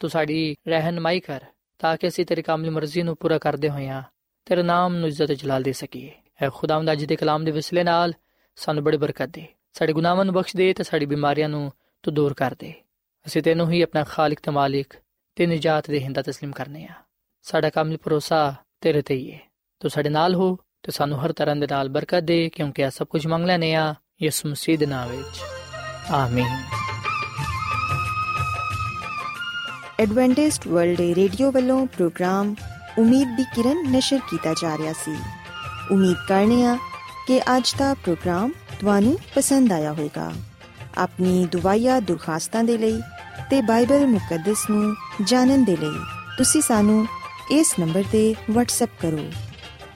[0.00, 1.44] ਤੂੰ ਸਾਡੀ ਰਹਿਨਮਾਈ ਕਰ
[1.78, 4.02] ਤਾਂ ਕਿ ਅਸੀਂ ਤੇਰੀ ਕਾਮਿਲ ਮਰਜ਼ੀ ਨੂੰ ਪੂਰਾ ਕਰਦੇ ਹੋਈਆਂ
[4.46, 6.10] ਤੇਰੇ ਨਾਮ ਨੂੰ ਇੱਜ਼ਤ ਜਲਾਲ ਦੇ ਸਕੀਏ
[6.42, 8.12] ਐ ਖੁਦਾਵੰਦ ਅੱਜ ਦੇ ਕਲਾਮ ਦੇ ਵਿਸਲੇ ਨਾਲ
[8.56, 11.70] ਸਾਨੂੰ ਬੜੀ ਬਰਕਤ ਦੇ ਸਾਡੇ ਗੁਨਾਹਾਂ ਨੂੰ ਬਖਸ਼ ਦੇ ਤੇ ਸਾਡੀ ਬਿਮਾਰੀਆਂ ਨੂੰ
[12.02, 12.72] ਤੂੰ ਦੂਰ ਕਰ ਦੇ
[13.26, 14.94] ਅਸੀਂ ਤੈਨੂੰ ਹੀ ਆਪਣਾ ਖਾਲਕ ਤੇ ਮਾਲਿਕ
[15.36, 16.94] ਤੇ ਨਜਾਤ ਦੇ ਹਿੰਦਾ تسلیم ਕਰਨੇ ਆ
[17.42, 19.40] ਸਾਡਾ ਕਾਮਿਲ ਭਰੋਸਾ ਤੇਰੇ ਤੇ ਹੀ ਹੈ
[19.83, 23.07] ਤੂੰ ਸਾਡੇ ਨਾਲ ਹੋ ਤੇ ਸਾਨੂੰ ਹਰ ਤਰ੍ਹਾਂ ਦੇ ਨਾਲ ਬਰਕਤ ਦੇ, ਕਿਉਂਕਿ ਇਹ ਸਭ
[23.07, 25.41] ਕੁਝ ਮੰਗ ਲੈਨੇ ਆ ਯਿਸੂ ਮਸੀਹ ਦੇ ਨਾਮ ਵਿੱਚ।
[26.11, 26.63] ਆਮੀਨ।
[29.99, 32.55] ਐਡਵੈਂਟਿਸਟ ਵਰਲਡ ਰੇਡੀਓ ਵੱਲੋਂ ਪ੍ਰੋਗਰਾਮ
[32.97, 35.17] ਉਮੀਦ ਦੀ ਕਿਰਨ ਨਿਸ਼ਰ ਕੀਤਾ ਜਾ ਰਿਹਾ ਸੀ।
[35.91, 36.77] ਉਮੀਦ ਕਰਨੇ ਆ
[37.27, 40.31] ਕਿ ਅੱਜ ਦਾ ਪ੍ਰੋਗਰਾਮ ਤੁਹਾਨੂੰ ਪਸੰਦ ਆਇਆ ਹੋਵੇਗਾ।
[40.97, 43.01] ਆਪਣੀ ਦੁਆਇਆ ਦੁਰਖਾਸਤਾਂ ਦੇ ਲਈ
[43.49, 45.99] ਤੇ ਬਾਈਬਲ ਮੁਕੱਦਸ ਨੂੰ ਜਾਣਨ ਦੇ ਲਈ
[46.37, 47.07] ਤੁਸੀਂ ਸਾਨੂੰ
[47.51, 49.31] ਇਸ ਨੰਬਰ ਤੇ WhatsApp ਕਰੋ।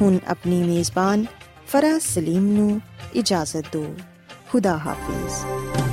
[0.00, 1.26] ਹੁਣ ਆਪਣੀ ਮੇਜ਼ਬਾਨ
[1.66, 2.80] ਫਰਾਜ਼ ਸਲੀਮ ਨੂੰ
[3.14, 3.94] ਇਜਾਜ਼ਤ ਦਿਓ।
[4.52, 5.83] ਖੁਦਾ ਹਾਫਿਜ਼।